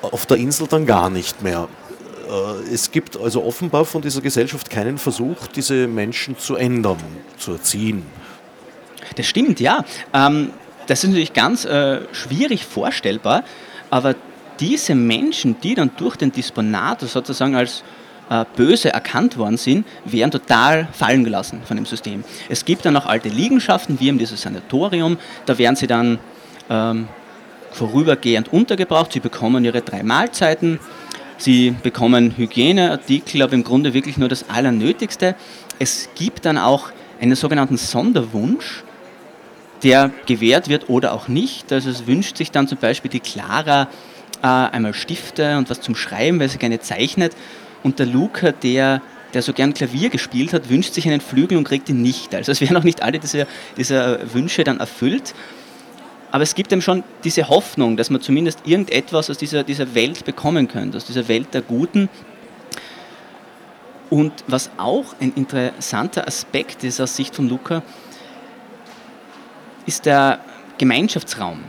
auf 0.00 0.26
der 0.26 0.38
Insel 0.38 0.66
dann 0.68 0.86
gar 0.86 1.10
nicht 1.10 1.42
mehr. 1.42 1.68
Äh, 2.28 2.72
es 2.72 2.90
gibt 2.90 3.16
also 3.16 3.44
offenbar 3.44 3.84
von 3.84 4.02
dieser 4.02 4.20
Gesellschaft 4.20 4.70
keinen 4.70 4.98
Versuch, 4.98 5.46
diese 5.54 5.86
Menschen 5.86 6.38
zu 6.38 6.56
ändern, 6.56 6.98
zu 7.38 7.52
erziehen. 7.52 8.04
Das 9.16 9.26
stimmt, 9.26 9.60
ja. 9.60 9.84
Ähm, 10.12 10.50
das 10.86 11.02
ist 11.02 11.10
natürlich 11.10 11.32
ganz 11.32 11.64
äh, 11.64 12.00
schwierig 12.12 12.64
vorstellbar, 12.64 13.44
aber 13.90 14.14
diese 14.60 14.94
Menschen, 14.94 15.56
die 15.60 15.74
dann 15.74 15.90
durch 15.96 16.16
den 16.16 16.32
Disponator 16.32 17.08
sozusagen 17.08 17.54
als 17.54 17.82
äh, 18.30 18.44
böse 18.56 18.92
erkannt 18.92 19.36
worden 19.36 19.56
sind, 19.56 19.86
werden 20.04 20.30
total 20.30 20.88
fallen 20.92 21.24
gelassen 21.24 21.62
von 21.64 21.76
dem 21.76 21.86
System. 21.86 22.24
Es 22.48 22.64
gibt 22.64 22.84
dann 22.84 22.96
auch 22.96 23.06
alte 23.06 23.28
Liegenschaften, 23.28 24.00
wie 24.00 24.08
eben 24.08 24.18
dieses 24.18 24.42
Sanatorium, 24.42 25.18
da 25.44 25.58
werden 25.58 25.76
sie 25.76 25.86
dann 25.86 26.18
ähm, 26.70 27.08
vorübergehend 27.72 28.52
untergebracht, 28.52 29.12
sie 29.12 29.20
bekommen 29.20 29.64
ihre 29.64 29.82
drei 29.82 30.02
Mahlzeiten, 30.02 30.80
sie 31.38 31.74
bekommen 31.82 32.34
Hygieneartikel, 32.36 33.42
aber 33.42 33.52
im 33.52 33.64
Grunde 33.64 33.94
wirklich 33.94 34.16
nur 34.16 34.28
das 34.28 34.48
Allernötigste. 34.48 35.34
Es 35.78 36.08
gibt 36.14 36.44
dann 36.44 36.58
auch 36.58 36.90
einen 37.20 37.36
sogenannten 37.36 37.76
Sonderwunsch, 37.76 38.84
der 39.82 40.10
gewährt 40.26 40.68
wird 40.68 40.88
oder 40.88 41.12
auch 41.12 41.28
nicht. 41.28 41.72
Also 41.72 41.90
es 41.90 42.06
wünscht 42.06 42.36
sich 42.36 42.50
dann 42.50 42.68
zum 42.68 42.78
Beispiel 42.78 43.10
die 43.10 43.20
Clara 43.20 43.88
äh, 44.42 44.46
einmal 44.46 44.94
Stifte 44.94 45.58
und 45.58 45.70
was 45.70 45.80
zum 45.80 45.94
Schreiben, 45.94 46.40
weil 46.40 46.48
sie 46.48 46.58
gerne 46.58 46.80
zeichnet. 46.80 47.32
Und 47.82 47.98
der 47.98 48.06
Luca, 48.06 48.52
der, 48.52 49.02
der 49.34 49.42
so 49.42 49.52
gern 49.52 49.74
Klavier 49.74 50.08
gespielt 50.08 50.52
hat, 50.52 50.68
wünscht 50.68 50.94
sich 50.94 51.06
einen 51.06 51.20
Flügel 51.20 51.58
und 51.58 51.64
kriegt 51.64 51.88
ihn 51.88 52.02
nicht. 52.02 52.34
Also 52.34 52.52
es 52.52 52.60
werden 52.60 52.76
auch 52.76 52.84
nicht 52.84 53.02
alle 53.02 53.18
dieser, 53.18 53.46
dieser 53.76 54.34
Wünsche 54.34 54.64
dann 54.64 54.80
erfüllt. 54.80 55.34
Aber 56.36 56.42
es 56.42 56.54
gibt 56.54 56.70
eben 56.70 56.82
schon 56.82 57.02
diese 57.24 57.48
Hoffnung, 57.48 57.96
dass 57.96 58.10
man 58.10 58.20
zumindest 58.20 58.60
irgendetwas 58.66 59.30
aus 59.30 59.38
dieser, 59.38 59.64
dieser 59.64 59.94
Welt 59.94 60.26
bekommen 60.26 60.68
könnte, 60.68 60.98
aus 60.98 61.06
dieser 61.06 61.28
Welt 61.28 61.54
der 61.54 61.62
Guten. 61.62 62.10
Und 64.10 64.44
was 64.46 64.68
auch 64.76 65.14
ein 65.18 65.32
interessanter 65.34 66.28
Aspekt 66.28 66.84
ist 66.84 67.00
aus 67.00 67.16
Sicht 67.16 67.34
von 67.34 67.48
Luca, 67.48 67.82
ist 69.86 70.04
der 70.04 70.40
Gemeinschaftsraum 70.76 71.60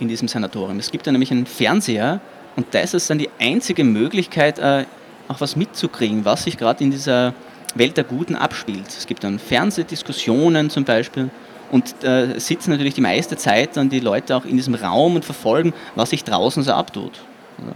in 0.00 0.08
diesem 0.08 0.28
Sanatorium. 0.28 0.78
Es 0.78 0.90
gibt 0.90 1.06
da 1.06 1.12
nämlich 1.12 1.30
einen 1.30 1.44
Fernseher 1.44 2.22
und 2.56 2.68
da 2.70 2.78
ist 2.78 3.10
dann 3.10 3.18
die 3.18 3.28
einzige 3.38 3.84
Möglichkeit, 3.84 4.58
äh, 4.58 4.86
auch 5.28 5.42
was 5.42 5.56
mitzukriegen, 5.56 6.24
was 6.24 6.44
sich 6.44 6.56
gerade 6.56 6.82
in 6.82 6.90
dieser 6.90 7.34
Welt 7.74 7.98
der 7.98 8.04
Guten 8.04 8.34
abspielt. 8.34 8.88
Es 8.88 9.06
gibt 9.06 9.24
dann 9.24 9.38
Fernsehdiskussionen 9.38 10.70
zum 10.70 10.84
Beispiel 10.84 11.28
und 11.70 12.04
äh, 12.04 12.38
sitzen 12.38 12.70
natürlich 12.70 12.94
die 12.94 13.00
meiste 13.00 13.36
Zeit 13.36 13.76
dann 13.76 13.88
die 13.88 14.00
Leute 14.00 14.36
auch 14.36 14.44
in 14.44 14.56
diesem 14.56 14.74
Raum 14.74 15.16
und 15.16 15.24
verfolgen, 15.24 15.72
was 15.94 16.10
sich 16.10 16.24
draußen 16.24 16.62
so 16.62 16.72
abtut. 16.72 17.20
Also. 17.58 17.72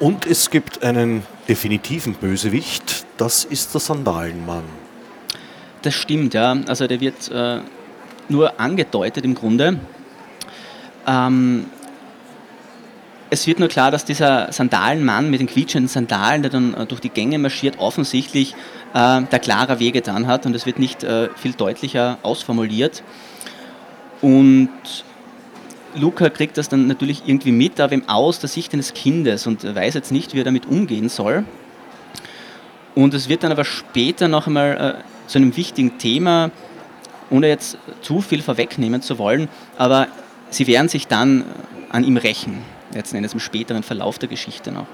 Und 0.00 0.26
es 0.26 0.50
gibt 0.50 0.82
einen 0.82 1.24
definitiven 1.48 2.14
Bösewicht, 2.14 3.04
das 3.16 3.44
ist 3.44 3.74
der 3.74 3.80
Sandalenmann. 3.80 4.64
Das 5.82 5.94
stimmt, 5.94 6.34
ja. 6.34 6.56
Also 6.66 6.86
der 6.86 7.00
wird 7.00 7.30
äh, 7.30 7.60
nur 8.28 8.60
angedeutet 8.60 9.24
im 9.24 9.34
Grunde. 9.34 9.78
Ähm, 11.06 11.66
es 13.30 13.46
wird 13.46 13.58
nur 13.58 13.68
klar, 13.68 13.90
dass 13.90 14.04
dieser 14.04 14.52
Sandalenmann 14.52 15.30
mit 15.30 15.40
den 15.40 15.48
quietschenden 15.48 15.88
Sandalen, 15.88 16.42
der 16.42 16.50
dann 16.50 16.74
äh, 16.74 16.86
durch 16.86 17.00
die 17.00 17.10
Gänge 17.10 17.38
marschiert, 17.38 17.78
offensichtlich 17.78 18.54
äh, 18.94 19.22
der 19.22 19.38
Clara 19.38 19.78
wehgetan 19.78 20.26
hat 20.26 20.46
und 20.46 20.54
es 20.54 20.66
wird 20.66 20.78
nicht 20.78 21.04
äh, 21.04 21.28
viel 21.36 21.52
deutlicher 21.52 22.18
ausformuliert. 22.22 23.02
Und 24.20 24.70
Luca 25.94 26.28
kriegt 26.30 26.58
das 26.58 26.68
dann 26.68 26.86
natürlich 26.86 27.22
irgendwie 27.26 27.52
mit, 27.52 27.80
aber 27.80 27.96
aus 28.06 28.40
der 28.40 28.48
Sicht 28.48 28.72
eines 28.72 28.94
Kindes 28.94 29.46
und 29.46 29.62
weiß 29.62 29.94
jetzt 29.94 30.12
nicht, 30.12 30.34
wie 30.34 30.40
er 30.40 30.44
damit 30.44 30.66
umgehen 30.66 31.08
soll. 31.08 31.44
Und 32.94 33.14
es 33.14 33.28
wird 33.28 33.44
dann 33.44 33.52
aber 33.52 33.64
später 33.64 34.28
noch 34.28 34.46
einmal 34.46 34.96
äh, 34.98 35.28
zu 35.28 35.38
einem 35.38 35.56
wichtigen 35.56 35.98
Thema, 35.98 36.50
ohne 37.30 37.48
jetzt 37.48 37.78
zu 38.02 38.20
viel 38.20 38.42
vorwegnehmen 38.42 39.02
zu 39.02 39.18
wollen, 39.18 39.48
aber 39.76 40.08
sie 40.50 40.66
werden 40.66 40.88
sich 40.88 41.06
dann 41.06 41.44
an 41.90 42.04
ihm 42.04 42.16
rächen, 42.16 42.58
letzten 42.92 43.16
Endes 43.16 43.34
im 43.34 43.40
späteren 43.40 43.82
Verlauf 43.82 44.18
der 44.18 44.28
Geschichte 44.28 44.72
noch. 44.72 44.86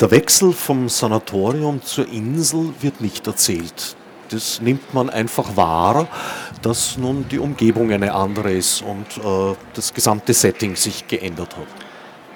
Der 0.00 0.10
Wechsel 0.10 0.52
vom 0.52 0.88
Sanatorium 0.88 1.80
zur 1.82 2.08
Insel 2.08 2.74
wird 2.80 3.00
nicht 3.00 3.28
erzählt. 3.28 3.94
Das 4.28 4.60
nimmt 4.60 4.92
man 4.92 5.08
einfach 5.08 5.56
wahr, 5.56 6.08
dass 6.62 6.98
nun 6.98 7.26
die 7.30 7.38
Umgebung 7.38 7.92
eine 7.92 8.12
andere 8.12 8.52
ist 8.52 8.82
und 8.82 9.24
äh, 9.24 9.54
das 9.74 9.94
gesamte 9.94 10.34
Setting 10.34 10.74
sich 10.74 11.06
geändert 11.06 11.56
hat. 11.56 11.68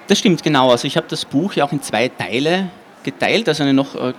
Das 0.07 0.19
stimmt 0.19 0.41
genau. 0.41 0.71
Also 0.71 0.87
ich 0.87 0.95
habe 0.95 1.07
das 1.09 1.25
Buch 1.25 1.53
ja 1.53 1.65
auch 1.65 1.73
in 1.73 1.81
zwei 1.81 2.07
Teile 2.07 2.69
geteilt, 3.03 3.49
also 3.49 3.63
eine 3.63 3.73
noch 3.73 3.93
äh, 3.93 4.13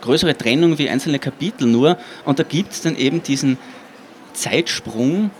größere 0.00 0.38
Trennung 0.38 0.78
wie 0.78 0.88
einzelne 0.88 1.18
Kapitel 1.18 1.66
nur. 1.66 1.98
Und 2.24 2.38
da 2.38 2.42
gibt 2.42 2.72
es 2.72 2.80
dann 2.80 2.96
eben 2.96 3.22
diesen 3.22 3.58
Zeitsprung, 4.32 5.30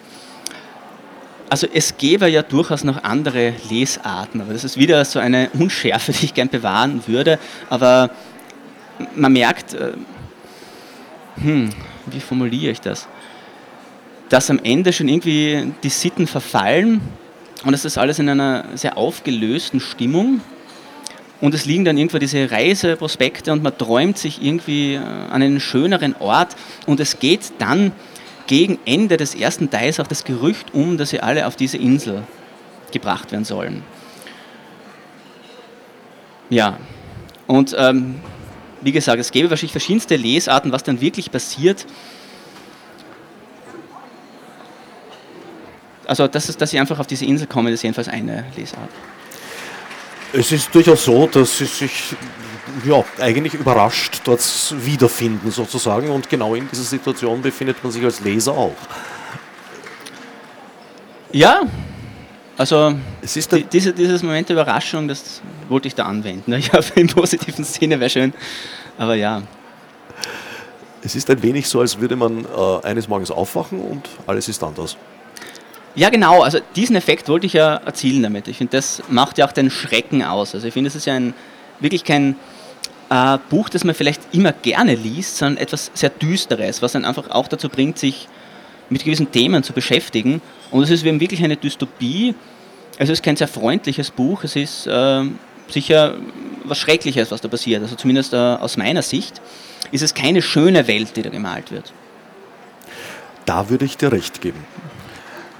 also 1.50 1.66
es 1.72 1.96
gäbe 1.96 2.28
ja 2.28 2.42
durchaus 2.42 2.84
noch 2.84 3.02
andere 3.04 3.54
Lesarten, 3.70 4.40
aber 4.40 4.52
das 4.52 4.64
ist 4.64 4.76
wieder 4.76 5.04
so 5.04 5.18
eine 5.18 5.50
Unschärfe, 5.50 6.12
die 6.20 6.26
ich 6.26 6.34
gern 6.34 6.48
bewahren 6.48 7.02
würde. 7.06 7.38
Aber 7.70 8.10
man 9.14 9.32
merkt, 9.32 9.74
äh, 9.74 9.92
hm, 11.36 11.70
wie 12.06 12.20
formuliere 12.20 12.72
ich 12.72 12.80
das? 12.80 13.06
Dass 14.28 14.50
am 14.50 14.60
Ende 14.62 14.92
schon 14.92 15.08
irgendwie 15.08 15.72
die 15.82 15.88
Sitten 15.88 16.26
verfallen 16.26 17.00
und 17.64 17.74
es 17.74 17.84
ist 17.84 17.98
alles 17.98 18.18
in 18.18 18.28
einer 18.28 18.64
sehr 18.74 18.96
aufgelösten 18.96 19.80
Stimmung. 19.80 20.40
Und 21.40 21.54
es 21.54 21.66
liegen 21.66 21.84
dann 21.84 21.96
irgendwo 21.96 22.18
diese 22.18 22.50
Reiseprospekte 22.50 23.52
und 23.52 23.62
man 23.62 23.76
träumt 23.78 24.18
sich 24.18 24.42
irgendwie 24.42 24.94
äh, 24.94 24.98
an 24.98 25.40
einen 25.40 25.60
schöneren 25.60 26.16
Ort 26.18 26.56
und 26.86 26.98
es 26.98 27.20
geht 27.20 27.52
dann 27.58 27.92
gegen 28.48 28.78
Ende 28.84 29.16
des 29.16 29.36
ersten 29.36 29.70
Teils 29.70 30.00
auch 30.00 30.08
das 30.08 30.24
Gerücht 30.24 30.74
um, 30.74 30.98
dass 30.98 31.10
sie 31.10 31.20
alle 31.20 31.46
auf 31.46 31.54
diese 31.54 31.76
Insel 31.76 32.24
gebracht 32.90 33.30
werden 33.30 33.44
sollen. 33.44 33.84
Ja, 36.50 36.78
und 37.46 37.76
ähm, 37.78 38.16
wie 38.80 38.90
gesagt, 38.92 39.20
es 39.20 39.30
gäbe 39.30 39.50
wahrscheinlich 39.50 39.72
verschiedenste 39.72 40.16
Lesarten, 40.16 40.72
was 40.72 40.82
dann 40.82 41.00
wirklich 41.00 41.30
passiert. 41.30 41.86
Also, 46.06 46.26
dass, 46.26 46.56
dass 46.56 46.70
sie 46.70 46.80
einfach 46.80 46.98
auf 46.98 47.06
diese 47.06 47.26
Insel 47.26 47.46
kommen, 47.46 47.72
ist 47.72 47.82
jedenfalls 47.82 48.08
eine 48.08 48.46
Lesart. 48.56 48.88
Es 50.32 50.52
ist 50.52 50.74
durchaus 50.74 51.04
so, 51.04 51.26
dass 51.26 51.58
sie 51.58 51.64
sich 51.64 52.14
ja, 52.84 53.02
eigentlich 53.18 53.54
überrascht 53.54 54.20
dort 54.24 54.42
wiederfinden 54.84 55.50
sozusagen 55.50 56.10
und 56.10 56.28
genau 56.28 56.54
in 56.54 56.68
dieser 56.68 56.82
Situation 56.82 57.40
befindet 57.40 57.82
man 57.82 57.90
sich 57.92 58.04
als 58.04 58.20
Leser 58.20 58.52
auch. 58.52 58.76
Ja, 61.32 61.62
also 62.56 62.94
die, 63.22 63.64
diese, 63.64 63.92
dieses 63.92 64.22
Moment 64.22 64.48
der 64.48 64.56
Überraschung, 64.56 65.08
das 65.08 65.40
wollte 65.68 65.88
ich 65.88 65.94
da 65.94 66.04
anwenden. 66.04 66.52
Ich 66.54 66.72
habe 66.72 66.84
im 66.96 67.06
positiven 67.06 67.64
Sinne 67.64 68.00
wäre 68.00 68.10
schön, 68.10 68.34
aber 68.98 69.14
ja. 69.14 69.42
Es 71.02 71.14
ist 71.14 71.30
ein 71.30 71.42
wenig 71.42 71.68
so, 71.68 71.80
als 71.80 72.00
würde 72.00 72.16
man 72.16 72.44
äh, 72.44 72.86
eines 72.86 73.08
Morgens 73.08 73.30
aufwachen 73.30 73.80
und 73.80 74.08
alles 74.26 74.48
ist 74.48 74.62
anders. 74.62 74.96
Ja, 75.94 76.10
genau. 76.10 76.42
Also 76.42 76.58
diesen 76.76 76.96
Effekt 76.96 77.28
wollte 77.28 77.46
ich 77.46 77.54
ja 77.54 77.76
erzielen 77.76 78.22
damit. 78.22 78.48
Ich 78.48 78.58
finde, 78.58 78.76
das 78.76 79.02
macht 79.08 79.38
ja 79.38 79.46
auch 79.46 79.52
den 79.52 79.70
Schrecken 79.70 80.22
aus. 80.22 80.54
Also 80.54 80.66
ich 80.66 80.74
finde, 80.74 80.88
es 80.88 80.94
ist 80.94 81.06
ja 81.06 81.14
ein, 81.14 81.34
wirklich 81.80 82.04
kein 82.04 82.36
äh, 83.10 83.38
Buch, 83.50 83.68
das 83.68 83.84
man 83.84 83.94
vielleicht 83.94 84.22
immer 84.32 84.52
gerne 84.52 84.94
liest, 84.94 85.38
sondern 85.38 85.62
etwas 85.62 85.90
sehr 85.94 86.10
Düsteres, 86.10 86.82
was 86.82 86.92
dann 86.92 87.04
einfach 87.04 87.30
auch 87.30 87.48
dazu 87.48 87.68
bringt, 87.68 87.98
sich 87.98 88.28
mit 88.90 89.04
gewissen 89.04 89.30
Themen 89.30 89.62
zu 89.62 89.72
beschäftigen. 89.72 90.40
Und 90.70 90.82
es 90.82 90.90
ist 90.90 91.04
eben 91.04 91.20
wirklich 91.20 91.42
eine 91.42 91.56
Dystopie. 91.56 92.34
Es 92.98 93.08
ist 93.08 93.22
kein 93.22 93.36
sehr 93.36 93.48
freundliches 93.48 94.10
Buch. 94.10 94.44
Es 94.44 94.56
ist 94.56 94.86
äh, 94.86 95.24
sicher 95.68 96.14
was 96.64 96.78
Schreckliches, 96.78 97.30
was 97.30 97.40
da 97.40 97.48
passiert. 97.48 97.82
Also 97.82 97.96
zumindest 97.96 98.32
äh, 98.32 98.36
aus 98.36 98.76
meiner 98.76 99.02
Sicht 99.02 99.40
ist 99.90 100.02
es 100.02 100.14
keine 100.14 100.42
schöne 100.42 100.86
Welt, 100.86 101.16
die 101.16 101.22
da 101.22 101.30
gemalt 101.30 101.70
wird. 101.70 101.92
Da 103.46 103.70
würde 103.70 103.84
ich 103.84 103.96
dir 103.96 104.12
recht 104.12 104.40
geben. 104.40 104.64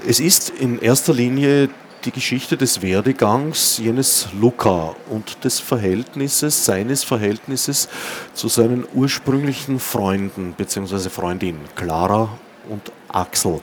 Es 0.06 0.20
ist 0.20 0.50
in 0.50 0.78
erster 0.78 1.12
Linie 1.12 1.68
die 2.04 2.12
Geschichte 2.12 2.56
des 2.56 2.82
Werdegangs 2.82 3.78
jenes 3.78 4.28
Luca 4.40 4.94
und 5.10 5.44
des 5.44 5.58
Verhältnisses, 5.58 6.64
seines 6.64 7.02
Verhältnisses 7.02 7.88
zu 8.32 8.46
seinen 8.46 8.86
ursprünglichen 8.94 9.80
Freunden 9.80 10.54
bzw. 10.56 11.10
Freundinnen, 11.10 11.60
Clara 11.74 12.28
und 12.68 12.92
Axel. 13.08 13.60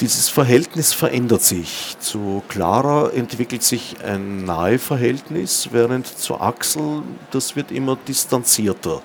Dieses 0.00 0.28
Verhältnis 0.28 0.92
verändert 0.92 1.42
sich. 1.42 1.96
Zu 1.98 2.44
Clara 2.48 3.10
entwickelt 3.10 3.64
sich 3.64 3.96
ein 4.04 4.44
nahe 4.44 4.78
Verhältnis, 4.78 5.70
während 5.72 6.06
zu 6.06 6.40
Axel, 6.40 7.02
das 7.32 7.56
wird 7.56 7.72
immer 7.72 7.98
distanzierter 8.06 9.02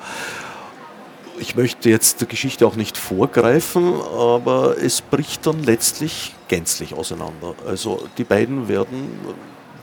ich 1.44 1.56
möchte 1.56 1.90
jetzt 1.90 2.22
der 2.22 2.30
Geschichte 2.30 2.66
auch 2.66 2.78
nicht 2.78 2.98
vorgreifen, 2.98 3.96
aber 4.02 4.78
es 4.82 5.02
bricht 5.02 5.46
dann 5.46 5.62
letztlich 5.62 6.34
gänzlich 6.48 6.94
auseinander. 6.94 7.54
Also 7.68 8.08
die 8.18 8.24
beiden 8.24 8.70
werden 8.70 9.20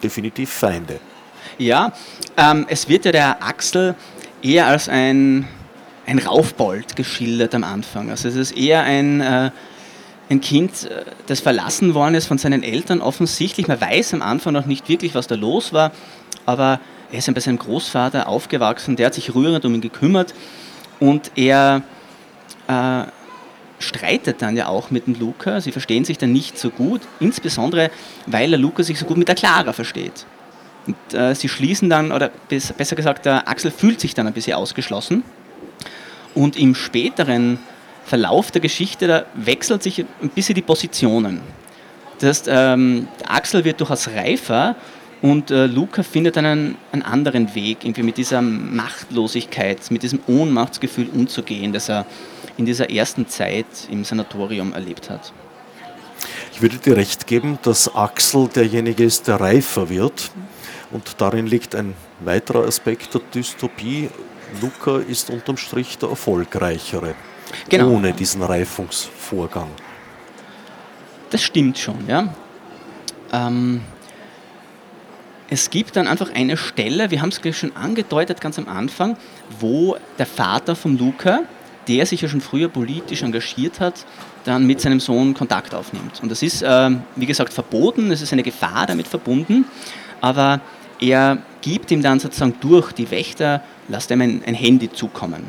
definitiv 0.02 0.48
Feinde. 0.50 1.00
Ja, 1.58 1.92
ähm, 2.38 2.64
es 2.70 2.88
wird 2.88 3.04
ja 3.04 3.12
der 3.12 3.42
Axel 3.42 3.94
eher 4.42 4.68
als 4.68 4.88
ein, 4.88 5.46
ein 6.06 6.18
Raufbold 6.18 6.96
geschildert 6.96 7.54
am 7.54 7.64
Anfang. 7.64 8.08
Also 8.08 8.28
es 8.28 8.36
ist 8.36 8.56
eher 8.56 8.82
ein, 8.84 9.20
äh, 9.20 9.50
ein 10.30 10.40
Kind, 10.40 10.90
äh, 10.90 11.04
das 11.26 11.40
verlassen 11.40 11.92
worden 11.92 12.14
ist 12.14 12.24
von 12.24 12.38
seinen 12.38 12.62
Eltern 12.62 13.02
offensichtlich. 13.02 13.68
Man 13.68 13.78
weiß 13.78 14.14
am 14.14 14.22
Anfang 14.22 14.54
noch 14.54 14.64
nicht 14.64 14.88
wirklich, 14.88 15.14
was 15.14 15.26
da 15.26 15.34
los 15.34 15.74
war, 15.74 15.92
aber 16.46 16.80
er 17.12 17.18
ist 17.18 17.34
bei 17.34 17.40
seinem 17.40 17.58
Großvater 17.58 18.28
aufgewachsen, 18.28 18.96
der 18.96 19.06
hat 19.06 19.14
sich 19.14 19.34
rührend 19.34 19.66
um 19.66 19.74
ihn 19.74 19.82
gekümmert 19.82 20.32
und 21.00 21.32
er 21.36 21.82
äh, 22.68 23.02
streitet 23.80 24.42
dann 24.42 24.56
ja 24.56 24.68
auch 24.68 24.90
mit 24.90 25.06
dem 25.06 25.18
Luca. 25.18 25.60
Sie 25.60 25.72
verstehen 25.72 26.04
sich 26.04 26.18
dann 26.18 26.32
nicht 26.32 26.58
so 26.58 26.70
gut, 26.70 27.00
insbesondere 27.18 27.90
weil 28.26 28.50
der 28.50 28.58
Luca 28.58 28.82
sich 28.82 28.98
so 28.98 29.06
gut 29.06 29.16
mit 29.16 29.28
der 29.28 29.34
Clara 29.34 29.72
versteht. 29.72 30.26
Und 30.86 31.14
äh, 31.14 31.34
sie 31.34 31.48
schließen 31.48 31.90
dann, 31.90 32.12
oder 32.12 32.30
besser 32.48 32.96
gesagt, 32.96 33.26
der 33.26 33.48
Axel 33.48 33.70
fühlt 33.70 34.00
sich 34.00 34.14
dann 34.14 34.26
ein 34.26 34.32
bisschen 34.32 34.54
ausgeschlossen. 34.54 35.24
Und 36.34 36.56
im 36.56 36.74
späteren 36.74 37.58
Verlauf 38.04 38.50
der 38.50 38.60
Geschichte, 38.60 39.06
da 39.06 39.24
wechselt 39.34 39.82
sich 39.82 40.04
ein 40.22 40.30
bisschen 40.30 40.54
die 40.54 40.62
Positionen. 40.62 41.40
Das 42.18 42.28
heißt, 42.28 42.48
ähm, 42.50 43.08
Axel 43.26 43.64
wird 43.64 43.80
durchaus 43.80 44.08
reifer 44.08 44.76
und 45.22 45.50
äh, 45.50 45.66
Luca 45.66 46.02
findet 46.02 46.38
einen, 46.38 46.76
einen 46.92 47.02
anderen 47.02 47.54
Weg, 47.54 47.84
irgendwie 47.84 48.02
mit 48.02 48.16
dieser 48.16 48.40
Machtlosigkeit, 48.40 49.90
mit 49.90 50.02
diesem 50.02 50.20
Ohnmachtsgefühl 50.26 51.08
umzugehen, 51.08 51.72
das 51.72 51.88
er 51.90 52.06
in 52.56 52.64
dieser 52.64 52.90
ersten 52.90 53.28
Zeit 53.28 53.66
im 53.90 54.04
Sanatorium 54.04 54.72
erlebt 54.72 55.10
hat. 55.10 55.32
Ich 56.52 56.62
würde 56.62 56.76
dir 56.78 56.96
recht 56.96 57.26
geben, 57.26 57.58
dass 57.62 57.94
Axel 57.94 58.48
derjenige 58.48 59.04
ist, 59.04 59.28
der 59.28 59.40
reifer 59.40 59.88
wird. 59.88 60.30
Und 60.90 61.20
darin 61.20 61.46
liegt 61.46 61.74
ein 61.74 61.94
weiterer 62.20 62.66
Aspekt 62.66 63.14
der 63.14 63.20
Dystopie. 63.34 64.10
Luca 64.60 64.98
ist 64.98 65.30
unterm 65.30 65.56
Strich 65.56 65.98
der 65.98 66.10
erfolgreichere, 66.10 67.14
Genau. 67.68 67.90
ohne 67.90 68.12
diesen 68.12 68.42
Reifungsvorgang. 68.42 69.68
Das 71.30 71.42
stimmt 71.42 71.78
schon, 71.78 72.06
ja. 72.08 72.34
Ähm, 73.32 73.82
es 75.50 75.70
gibt 75.70 75.96
dann 75.96 76.06
einfach 76.06 76.32
eine 76.32 76.56
Stelle, 76.56 77.10
wir 77.10 77.20
haben 77.20 77.30
es 77.30 77.42
gleich 77.42 77.58
schon 77.58 77.74
angedeutet 77.76 78.40
ganz 78.40 78.56
am 78.58 78.68
Anfang, 78.68 79.16
wo 79.58 79.96
der 80.16 80.26
Vater 80.26 80.76
von 80.76 80.96
Luca, 80.96 81.40
der 81.88 82.06
sich 82.06 82.20
ja 82.20 82.28
schon 82.28 82.40
früher 82.40 82.68
politisch 82.68 83.22
engagiert 83.22 83.80
hat, 83.80 84.06
dann 84.44 84.64
mit 84.64 84.80
seinem 84.80 85.00
Sohn 85.00 85.34
Kontakt 85.34 85.74
aufnimmt. 85.74 86.20
Und 86.22 86.30
das 86.30 86.42
ist, 86.42 86.64
ähm, 86.64 87.02
wie 87.16 87.26
gesagt, 87.26 87.52
verboten, 87.52 88.12
es 88.12 88.22
ist 88.22 88.32
eine 88.32 88.44
Gefahr 88.44 88.86
damit 88.86 89.08
verbunden, 89.08 89.64
aber 90.20 90.60
er 91.00 91.38
gibt 91.62 91.90
ihm 91.90 92.00
dann 92.00 92.20
sozusagen 92.20 92.54
durch 92.60 92.92
die 92.92 93.10
Wächter, 93.10 93.62
lasst 93.88 94.10
ihm 94.12 94.20
ein, 94.20 94.42
ein 94.46 94.54
Handy 94.54 94.92
zukommen. 94.92 95.42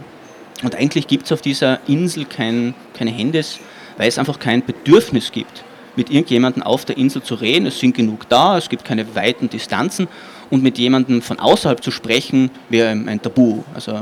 Und 0.63 0.75
eigentlich 0.75 1.07
gibt 1.07 1.25
es 1.25 1.31
auf 1.31 1.41
dieser 1.41 1.79
Insel 1.87 2.25
kein, 2.25 2.73
keine 2.95 3.11
Handys, 3.11 3.59
weil 3.97 4.07
es 4.07 4.17
einfach 4.17 4.39
kein 4.39 4.65
Bedürfnis 4.65 5.31
gibt, 5.31 5.63
mit 5.95 6.09
irgendjemandem 6.09 6.63
auf 6.63 6.85
der 6.85 6.97
Insel 6.97 7.21
zu 7.21 7.35
reden. 7.35 7.65
Es 7.65 7.79
sind 7.79 7.95
genug 7.95 8.27
da, 8.29 8.57
es 8.57 8.69
gibt 8.69 8.85
keine 8.85 9.15
weiten 9.15 9.49
Distanzen 9.49 10.07
und 10.49 10.63
mit 10.63 10.77
jemandem 10.77 11.21
von 11.21 11.39
außerhalb 11.39 11.83
zu 11.83 11.91
sprechen 11.91 12.51
wäre 12.69 12.89
ein 12.89 13.21
Tabu. 13.21 13.63
Also 13.73 14.01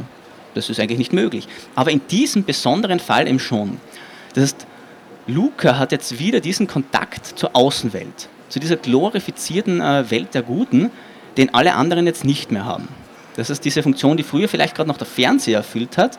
das 0.54 0.70
ist 0.70 0.80
eigentlich 0.80 1.00
nicht 1.00 1.14
möglich. 1.14 1.48
Aber 1.76 1.92
in 1.92 2.02
diesem 2.10 2.44
besonderen 2.44 3.00
Fall 3.00 3.28
eben 3.28 3.40
schon. 3.40 3.78
Das 4.34 4.44
heißt, 4.44 4.68
Luca 5.28 5.78
hat 5.78 5.92
jetzt 5.92 6.20
wieder 6.20 6.40
diesen 6.40 6.68
Kontakt 6.68 7.26
zur 7.26 7.56
Außenwelt, 7.56 8.30
zu 8.50 8.60
dieser 8.60 8.78
glorifizierten 8.78 9.80
äh, 9.80 10.10
Welt 10.10 10.34
der 10.34 10.42
Guten, 10.42 10.90
den 11.38 11.54
alle 11.54 11.76
anderen 11.76 12.08
jetzt 12.08 12.26
nicht 12.26 12.52
mehr 12.52 12.66
haben. 12.66 12.88
Das 13.36 13.50
ist 13.50 13.64
diese 13.64 13.84
Funktion, 13.84 14.18
die 14.18 14.24
früher 14.24 14.50
vielleicht 14.50 14.76
gerade 14.76 14.90
noch 14.90 14.98
der 14.98 15.08
Fernseher 15.08 15.60
erfüllt 15.60 15.98
hat. 15.98 16.18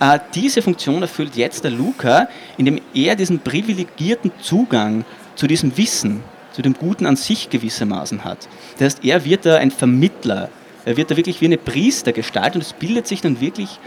Äh, 0.00 0.18
diese 0.34 0.62
Funktion 0.62 1.02
erfüllt 1.02 1.36
jetzt 1.36 1.62
der 1.62 1.70
Luca, 1.70 2.28
indem 2.56 2.80
er 2.94 3.14
diesen 3.16 3.38
privilegierten 3.38 4.32
Zugang 4.40 5.04
zu 5.36 5.46
diesem 5.46 5.76
Wissen, 5.76 6.22
zu 6.52 6.62
dem 6.62 6.74
Guten 6.74 7.06
an 7.06 7.16
sich 7.16 7.50
gewissermaßen 7.50 8.24
hat. 8.24 8.48
Das 8.78 8.86
heißt, 8.94 9.04
er 9.04 9.24
wird 9.24 9.46
da 9.46 9.58
ein 9.58 9.70
Vermittler. 9.70 10.48
Er 10.86 10.96
wird 10.96 11.10
da 11.10 11.16
wirklich 11.16 11.40
wie 11.42 11.46
eine 11.46 11.58
Priestergestalt 11.58 12.54
und 12.54 12.62
es 12.62 12.72
bildet 12.72 13.06
sich 13.06 13.20
dann 13.20 13.40
wirklich 13.40 13.78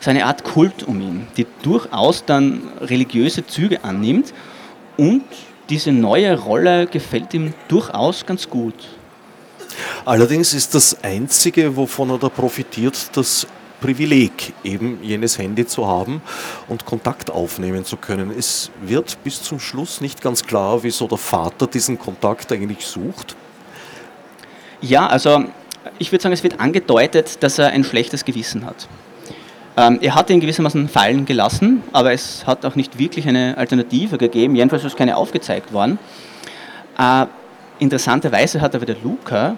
so 0.00 0.10
eine 0.10 0.24
Art 0.24 0.42
Kult 0.42 0.84
um 0.84 1.00
ihn, 1.00 1.26
die 1.36 1.46
durchaus 1.62 2.24
dann 2.24 2.62
religiöse 2.80 3.46
Züge 3.46 3.84
annimmt 3.84 4.32
und 4.96 5.24
diese 5.68 5.92
neue 5.92 6.38
Rolle 6.38 6.86
gefällt 6.86 7.34
ihm 7.34 7.52
durchaus 7.68 8.24
ganz 8.24 8.48
gut. 8.48 8.74
Allerdings 10.04 10.54
ist 10.54 10.74
das 10.74 11.04
Einzige, 11.04 11.76
wovon 11.76 12.10
er 12.10 12.18
da 12.18 12.28
profitiert, 12.28 12.96
das 13.12 13.46
Privileg, 13.80 14.52
eben 14.64 14.98
jenes 15.02 15.38
Handy 15.38 15.66
zu 15.66 15.86
haben 15.86 16.20
und 16.68 16.84
Kontakt 16.84 17.30
aufnehmen 17.30 17.84
zu 17.84 17.96
können. 17.96 18.32
Es 18.36 18.70
wird 18.82 19.22
bis 19.22 19.42
zum 19.42 19.60
Schluss 19.60 20.00
nicht 20.00 20.20
ganz 20.20 20.44
klar, 20.44 20.82
wieso 20.82 21.06
der 21.06 21.18
Vater 21.18 21.66
diesen 21.66 21.98
Kontakt 21.98 22.50
eigentlich 22.52 22.86
sucht. 22.86 23.36
Ja, 24.80 25.06
also 25.06 25.44
ich 25.98 26.12
würde 26.12 26.22
sagen, 26.22 26.32
es 26.32 26.42
wird 26.42 26.60
angedeutet, 26.60 27.42
dass 27.42 27.58
er 27.58 27.68
ein 27.68 27.84
schlechtes 27.84 28.24
Gewissen 28.24 28.66
hat. 28.66 28.88
Ähm, 29.76 29.98
er 30.02 30.16
hat 30.16 30.28
ihn 30.30 30.40
gewissermaßen 30.40 30.88
fallen 30.88 31.24
gelassen, 31.24 31.82
aber 31.92 32.12
es 32.12 32.46
hat 32.46 32.64
auch 32.64 32.74
nicht 32.74 32.98
wirklich 32.98 33.28
eine 33.28 33.56
Alternative 33.56 34.18
gegeben. 34.18 34.56
Jedenfalls 34.56 34.84
ist 34.84 34.96
keine 34.96 35.16
aufgezeigt 35.16 35.72
worden. 35.72 35.98
Äh, 36.98 37.26
interessanterweise 37.78 38.60
hat 38.60 38.74
aber 38.74 38.86
der 38.86 38.96
Luca 39.02 39.56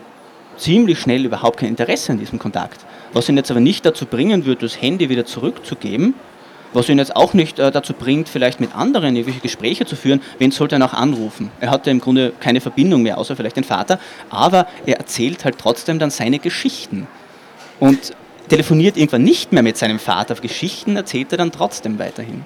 ziemlich 0.59 0.99
schnell 0.99 1.25
überhaupt 1.25 1.59
kein 1.59 1.71
Interesse 1.71 2.13
an 2.13 2.19
diesem 2.19 2.39
Kontakt. 2.39 2.85
Was 3.13 3.29
ihn 3.29 3.37
jetzt 3.37 3.51
aber 3.51 3.61
nicht 3.61 3.85
dazu 3.85 4.07
bringen 4.07 4.47
wird, 4.47 4.63
das 4.63 4.81
Handy 4.81 5.09
wieder 5.09 5.25
zurückzugeben, 5.25 6.15
was 6.73 6.89
ihn 6.89 6.99
jetzt 6.99 7.17
auch 7.17 7.35
nicht 7.35 7.59
äh, 7.59 7.71
dazu 7.71 7.93
bringt, 7.93 8.29
vielleicht 8.29 8.61
mit 8.61 8.77
anderen 8.77 9.17
irgendwelche 9.17 9.41
Gespräche 9.41 9.87
zu 9.87 9.97
führen, 9.97 10.21
wen 10.39 10.53
sollte 10.53 10.77
er 10.77 10.79
noch 10.79 10.95
anrufen? 10.95 11.51
Er 11.61 11.71
hatte 11.71 11.91
im 11.91 12.01
Grunde 12.01 12.33
keine 12.39 12.61
Verbindung 12.61 13.03
mehr, 13.03 13.19
außer 13.19 13.35
vielleicht 13.35 13.57
den 13.57 13.65
Vater, 13.65 13.99
aber 14.29 14.67
er 14.87 14.99
erzählt 14.99 15.45
halt 15.45 15.59
trotzdem 15.59 15.99
dann 15.99 16.11
seine 16.11 16.39
Geschichten. 16.39 17.09
Und 17.81 18.13
telefoniert 18.49 18.97
irgendwann 18.97 19.25
nicht 19.25 19.53
mehr 19.53 19.63
mit 19.63 19.77
seinem 19.77 19.99
Vater, 19.99 20.35
Geschichten 20.35 20.97
erzählt 20.97 21.33
er 21.33 21.39
dann 21.39 21.51
trotzdem 21.51 21.99
weiterhin. 21.99 22.45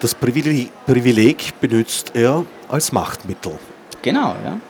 Das 0.00 0.14
Privileg, 0.14 0.70
Privileg 0.86 1.60
benutzt 1.60 2.12
er 2.14 2.46
als 2.68 2.92
Machtmittel. 2.92 3.58
Genau, 4.00 4.36
ja. 4.44 4.60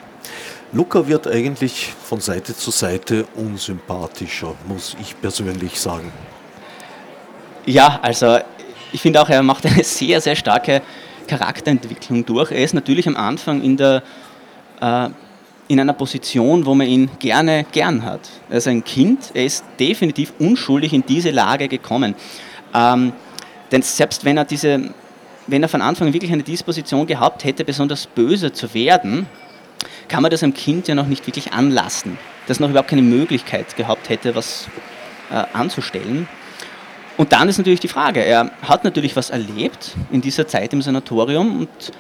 Luca 0.73 1.07
wird 1.07 1.27
eigentlich 1.27 1.93
von 2.05 2.21
Seite 2.21 2.55
zu 2.55 2.71
Seite 2.71 3.25
unsympathischer, 3.37 4.55
muss 4.67 4.97
ich 5.01 5.19
persönlich 5.19 5.81
sagen. 5.81 6.13
Ja, 7.65 7.99
also 8.03 8.39
ich 8.93 9.01
finde 9.01 9.23
auch, 9.23 9.31
er 9.31 9.43
macht 9.43 9.65
eine 9.65 9.83
sehr, 9.83 10.21
sehr 10.21 10.37
starke 10.37 10.83
Charakterentwicklung 11.27 12.25
durch. 12.27 12.51
Er 12.51 12.63
ist 12.63 12.75
natürlich 12.75 13.09
am 13.09 13.17
Anfang 13.17 13.63
in, 13.63 13.79
der, 13.79 14.03
äh, 14.81 15.09
in 15.69 15.81
einer 15.81 15.95
Position, 15.95 16.67
wo 16.67 16.75
man 16.75 16.87
ihn 16.87 17.11
gerne 17.19 17.65
gern 17.73 18.05
hat. 18.05 18.21
Er 18.51 18.59
ist 18.59 18.69
ein 18.69 18.85
Kind, 18.85 19.31
er 19.33 19.47
ist 19.47 19.65
definitiv 19.81 20.35
unschuldig 20.39 20.93
in 20.93 21.05
diese 21.05 21.31
Lage 21.31 21.69
gekommen. 21.69 22.15
Ähm, 22.75 23.13
denn 23.73 23.81
selbst 23.81 24.23
wenn 24.25 24.37
er, 24.37 24.45
diese, 24.45 24.91
wenn 25.47 25.63
er 25.63 25.69
von 25.71 25.81
Anfang 25.81 26.09
an 26.09 26.13
wirklich 26.13 26.33
eine 26.33 26.43
Disposition 26.43 27.07
gehabt 27.07 27.45
hätte, 27.45 27.65
besonders 27.65 28.07
böse 28.07 28.53
zu 28.53 28.73
werden, 28.75 29.27
kann 30.09 30.23
man 30.23 30.31
das 30.31 30.43
einem 30.43 30.55
Kind 30.55 30.89
ja 30.89 30.95
noch 30.95 31.07
nicht 31.07 31.27
wirklich 31.27 31.53
anlassen, 31.53 32.19
das 32.47 32.61
noch 32.61 32.71
überhaupt 32.71 32.89
keine 32.89 33.03
Möglichkeit 33.03 33.77
gehabt 33.77 34.09
hätte, 34.09 34.35
was 34.35 34.69
äh, 35.31 35.45
anzustellen. 35.53 36.29
Und 37.17 37.33
dann 37.33 37.49
ist 37.49 37.59
natürlich 37.59 37.81
die 37.81 37.89
Frage, 37.89 38.25
er 38.25 38.51
hat 38.63 38.85
natürlich 38.85 39.17
was 39.17 39.31
erlebt 39.31 39.97
in 40.11 40.21
dieser 40.21 40.47
Zeit 40.47 40.73
im 40.73 40.83
Sanatorium 40.83 41.61
und 41.61 41.93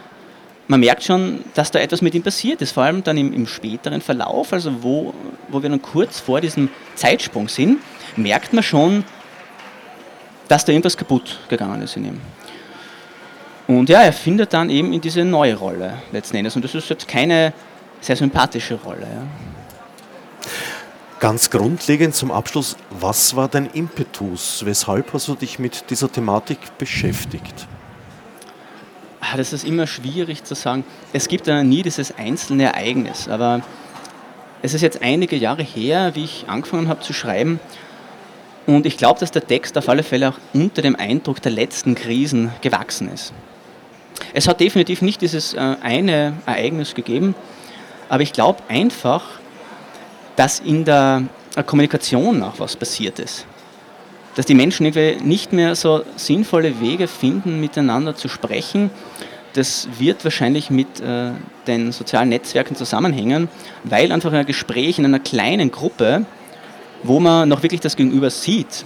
man 0.69 0.81
merkt 0.81 1.03
schon, 1.03 1.45
dass 1.55 1.71
da 1.71 1.79
etwas 1.79 2.03
mit 2.03 2.15
ihm 2.15 2.23
passiert 2.23 2.61
ist, 2.61 2.73
vor 2.73 2.85
allem 2.85 3.03
dann 3.03 3.17
im, 3.17 3.33
im 3.33 3.47
späteren 3.47 4.01
Verlauf, 4.01 4.53
also 4.53 4.83
wo, 4.83 5.15
wo 5.49 5.63
wir 5.63 5.71
dann 5.71 5.83
kurz 5.83 6.21
vor 6.21 6.41
diesem 6.41 6.69
Zeitsprung 6.95 7.49
sind, 7.49 7.79
merkt 8.17 8.53
man 8.53 8.63
schon, 8.63 9.05
dass 10.47 10.65
da 10.65 10.73
irgendwas 10.73 10.97
kaputt 10.97 11.39
gegangen 11.49 11.83
ist 11.83 11.97
in 11.97 12.05
ihm. 12.05 12.21
Und 13.67 13.89
ja, 13.89 14.01
er 14.01 14.13
findet 14.13 14.53
dann 14.55 14.71
eben 14.71 14.93
in 14.93 15.01
diese 15.01 15.25
neue 15.25 15.55
Rolle 15.55 16.03
letzten 16.11 16.37
Endes. 16.37 16.57
Und 16.57 16.65
das 16.65 16.75
ist 16.75 16.89
jetzt 16.89 17.07
keine 17.07 17.53
sehr 18.01 18.17
sympathische 18.17 18.75
Rolle. 18.75 19.03
Ja. 19.03 19.23
Ganz 21.21 21.51
grundlegend 21.51 22.15
zum 22.15 22.31
Abschluss, 22.31 22.77
was 22.91 23.35
war 23.35 23.49
dein 23.49 23.67
Impetus? 23.67 24.65
Weshalb 24.65 25.13
hast 25.13 25.27
du 25.27 25.35
dich 25.35 25.59
mit 25.59 25.91
dieser 25.91 26.11
Thematik 26.11 26.59
beschäftigt? 26.79 27.67
Ah, 29.21 29.37
Das 29.37 29.53
ist 29.53 29.65
immer 29.65 29.89
schwierig 29.89 30.45
zu 30.45 30.55
sagen. 30.55 30.85
Es 31.13 31.27
gibt 31.27 31.49
ja 31.49 31.65
nie 31.65 31.83
dieses 31.83 32.17
einzelne 32.17 32.67
Ereignis, 32.67 33.29
aber 33.29 33.63
es 34.63 34.75
ist 34.75 34.83
jetzt 34.83 35.03
einige 35.03 35.35
Jahre 35.35 35.65
her, 35.65 36.13
wie 36.15 36.25
ich 36.25 36.45
angefangen 36.49 36.89
habe 36.89 37.01
zu 37.01 37.13
schreiben. 37.13 37.59
Und 38.67 38.87
ich 38.87 38.97
glaube, 38.97 39.19
dass 39.19 39.33
der 39.33 39.45
Text 39.45 39.77
auf 39.77 39.89
alle 39.89 40.05
Fälle 40.05 40.29
auch 40.29 40.39
unter 40.53 40.83
dem 40.83 40.95
Eindruck 40.95 41.43
der 41.43 41.51
letzten 41.51 41.97
Krisen 41.97 42.53
gewachsen 42.61 43.11
ist. 43.13 43.33
Es 44.35 44.47
hat 44.47 44.61
definitiv 44.61 45.03
nicht 45.03 45.21
dieses 45.21 45.55
äh, 45.55 45.77
eine 45.83 46.35
Ereignis 46.47 46.95
gegeben, 46.95 47.35
aber 48.09 48.23
ich 48.23 48.33
glaube 48.33 48.63
einfach, 48.69 49.25
dass 50.37 50.61
in 50.61 50.85
der 50.85 51.25
Kommunikation 51.67 52.43
auch 52.43 52.59
was 52.59 52.77
passiert 52.77 53.19
ist. 53.19 53.47
Dass 54.37 54.47
die 54.47 54.55
Menschen 54.55 54.87
irgendwie 54.87 55.25
nicht 55.25 55.53
mehr 55.53 55.75
so 55.75 56.05
sinnvolle 56.17 56.81
Wege 56.81 57.09
finden, 57.09 57.61
miteinander 57.61 58.15
zu 58.15 58.29
sprechen. 58.29 58.91
Das 59.55 59.89
wird 59.99 60.23
wahrscheinlich 60.25 60.71
mit 60.71 61.01
äh, 61.01 61.33
den 61.67 61.91
sozialen 61.91 62.29
Netzwerken 62.29 62.77
zusammenhängen, 62.77 63.49
weil 63.83 64.13
einfach 64.13 64.33
ein 64.33 64.47
Gespräch 64.47 64.99
in 64.99 65.07
einer 65.07 65.19
kleinen 65.19 65.73
Gruppe, 65.73 66.25
wo 67.03 67.19
man 67.19 67.49
noch 67.49 67.63
wirklich 67.63 67.81
das 67.81 67.97
Gegenüber 67.97 68.31
sieht, 68.31 68.85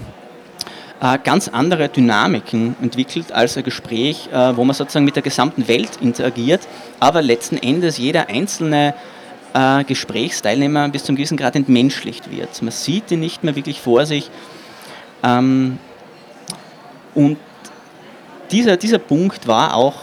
äh, 1.02 1.18
ganz 1.22 1.48
andere 1.48 1.88
Dynamiken 1.88 2.76
entwickelt 2.80 3.32
als 3.32 3.56
ein 3.56 3.64
Gespräch, 3.64 4.28
äh, 4.32 4.56
wo 4.56 4.64
man 4.64 4.74
sozusagen 4.74 5.04
mit 5.04 5.16
der 5.16 5.22
gesamten 5.22 5.66
Welt 5.66 5.98
interagiert, 6.00 6.60
aber 7.00 7.20
letzten 7.22 7.58
Endes 7.58 7.98
jeder 7.98 8.28
einzelne 8.28 8.94
äh, 9.54 9.84
Gesprächsteilnehmer 9.84 10.88
bis 10.88 11.04
zum 11.04 11.16
gewissen 11.16 11.36
Grad 11.36 11.56
entmenschlicht 11.56 12.30
wird. 12.30 12.62
Man 12.62 12.72
sieht 12.72 13.10
ihn 13.10 13.20
nicht 13.20 13.44
mehr 13.44 13.56
wirklich 13.56 13.80
vor 13.80 14.06
sich. 14.06 14.30
Ähm, 15.22 15.78
und 17.14 17.38
dieser, 18.50 18.76
dieser 18.76 18.98
Punkt 18.98 19.46
war 19.46 19.74
auch 19.74 19.96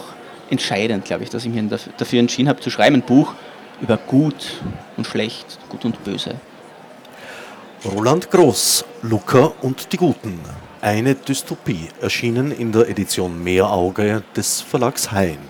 entscheidend, 0.50 1.04
glaube 1.04 1.24
ich, 1.24 1.30
dass 1.30 1.44
ich 1.44 1.52
mich 1.52 1.64
dafür- 1.96 2.20
entschieden 2.20 2.48
habe, 2.48 2.60
zu 2.60 2.70
schreiben, 2.70 2.96
ein 2.96 3.02
Buch 3.02 3.34
über 3.80 3.96
Gut 3.96 4.60
und 4.96 5.06
Schlecht, 5.06 5.58
Gut 5.68 5.84
und 5.84 6.02
Böse. 6.04 6.34
Roland 7.84 8.30
Groß, 8.30 8.84
Luca 9.02 9.52
und 9.62 9.92
die 9.92 9.96
Guten. 9.96 10.38
Eine 10.82 11.14
Dystopie, 11.14 11.88
erschienen 12.00 12.52
in 12.52 12.72
der 12.72 12.88
Edition 12.88 13.42
Meerauge 13.42 14.22
des 14.34 14.60
Verlags 14.60 15.10
Hein. 15.12 15.49